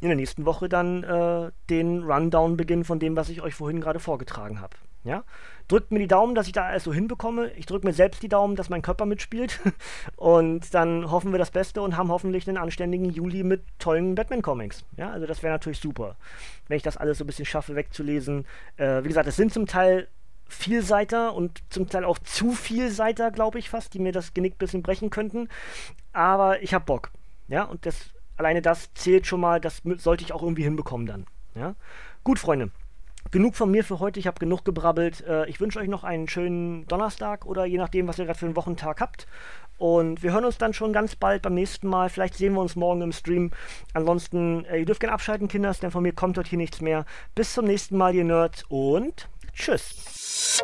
in 0.01 0.10
der 0.10 0.17
nächsten 0.17 0.45
Woche 0.45 0.69
dann 0.69 1.03
äh, 1.03 1.51
den 1.69 2.03
Rundown 2.03 2.58
beginnen 2.58 2.84
von 2.84 2.99
dem, 2.99 3.15
was 3.15 3.29
ich 3.29 3.41
euch 3.41 3.55
vorhin 3.55 3.81
gerade 3.81 3.99
vorgetragen 3.99 4.62
habe. 4.62 4.75
Ja? 5.06 5.24
Drückt 5.68 5.91
mir 5.91 6.00
die 6.00 6.08
Daumen, 6.08 6.36
dass 6.36 6.48
ich 6.48 6.54
da 6.54 6.65
alles 6.65 6.84
so 6.84 6.94
hinbekomme. 6.94 7.52
Ich 7.54 7.65
drücke 7.65 7.88
mir 7.88 7.94
selbst 7.94 8.22
die 8.22 8.28
Daumen, 8.28 8.56
dass 8.56 8.70
mein 8.70 8.82
Körper 8.82 9.06
mitspielt. 9.06 9.60
Und 10.15 10.74
dann 10.74 11.10
hoffen 11.10 11.32
wir 11.32 11.39
das 11.39 11.52
Beste 11.52 11.82
und 11.82 11.96
haben 11.96 12.10
hoffentlich 12.10 12.48
einen 12.48 12.58
anständigen 12.58 13.10
Juli 13.10 13.44
mit 13.44 13.63
tollen 13.80 14.15
Batman-Comics. 14.15 14.84
Ja, 14.98 15.12
also 15.12 15.26
das 15.26 15.41
wäre 15.44 15.54
natürlich 15.54 15.80
super, 15.80 16.15
wenn 16.68 16.78
ich 16.78 16.84
das 16.84 16.98
alles 16.98 17.18
so 17.18 17.24
ein 17.24 17.28
bisschen 17.28 17.46
schaffe 17.46 17.76
wegzulesen. 17.76 18.46
Äh, 18.78 19.04
wie 19.04 19.08
gesagt, 19.08 19.28
es 19.28 19.36
sind 19.36 19.54
zum 19.54 19.65
Teil 19.65 20.08
Vielseiter 20.48 21.34
und 21.34 21.63
zum 21.70 21.89
Teil 21.89 22.06
auch 22.06 22.20
zu 22.20 22.52
Vielseiter, 22.52 23.32
glaube 23.32 23.58
ich 23.60 23.70
fast, 23.70 23.94
die 23.94 24.00
mir 24.00 24.12
das 24.12 24.34
Genick 24.34 24.56
ein 24.56 24.60
bisschen 24.60 24.84
brechen 24.84 25.10
könnten. 25.10 25.50
Aber 26.13 26.62
ich 26.62 26.74
habe 26.74 26.86
Bock. 26.86 27.12
Ja, 27.48 27.63
und 27.63 27.86
das, 27.86 28.13
alleine 28.38 28.62
das 28.62 28.94
zählt 28.94 29.28
schon 29.28 29.39
mal, 29.39 29.60
das 29.60 29.82
sollte 29.98 30.24
ich 30.24 30.34
auch 30.34 30.44
irgendwie 30.44 30.63
hinbekommen 30.63 31.08
dann. 31.08 31.26
Ja, 31.56 31.76
gut, 32.24 32.39
Freunde. 32.39 32.72
Genug 33.36 33.58
von 33.58 33.69
mir 33.69 33.84
für 33.84 34.00
heute, 34.00 34.17
ich 34.17 34.28
habe 34.28 34.39
genug 34.39 34.63
gebrabbelt. 34.63 35.19
Äh, 35.28 35.50
ich 35.50 35.60
wünsche 35.60 35.78
euch 35.80 35.89
noch 35.89 36.06
einen 36.06 36.30
schönen 36.30 36.88
Donnerstag 36.88 37.45
oder 37.45 37.65
je 37.65 37.78
nachdem, 37.78 38.08
was 38.08 38.17
ihr 38.17 38.24
gerade 38.24 38.39
für 38.39 38.45
einen 38.45 38.56
Wochentag 38.56 39.02
habt. 39.02 39.28
Und 39.78 40.24
wir 40.24 40.32
hören 40.32 40.45
uns 40.45 40.58
dann 40.58 40.71
schon 40.71 40.93
ganz 40.93 41.17
bald 41.17 41.41
beim 41.41 41.54
nächsten 41.54 41.89
Mal. 41.89 42.08
Vielleicht 42.08 42.36
sehen 42.36 42.54
wir 42.54 42.62
uns 42.62 42.78
morgen 42.78 43.02
im 43.02 43.12
Stream. 43.12 43.52
Ansonsten, 43.93 44.63
äh, 44.63 44.78
ihr 44.78 44.86
dürft 44.86 45.02
gerne 45.02 45.12
abschalten, 45.12 45.50
Kinders, 45.50 45.82
denn 45.82 45.91
von 45.91 46.04
mir 46.04 46.13
kommt 46.13 46.38
dort 46.38 46.48
hier 46.48 46.58
nichts 46.58 46.80
mehr. 46.80 47.04
Bis 47.36 47.52
zum 47.52 47.65
nächsten 47.65 47.98
Mal, 47.98 48.15
ihr 48.15 48.24
Nerds, 48.24 48.63
und 48.69 49.28
tschüss. 49.52 50.63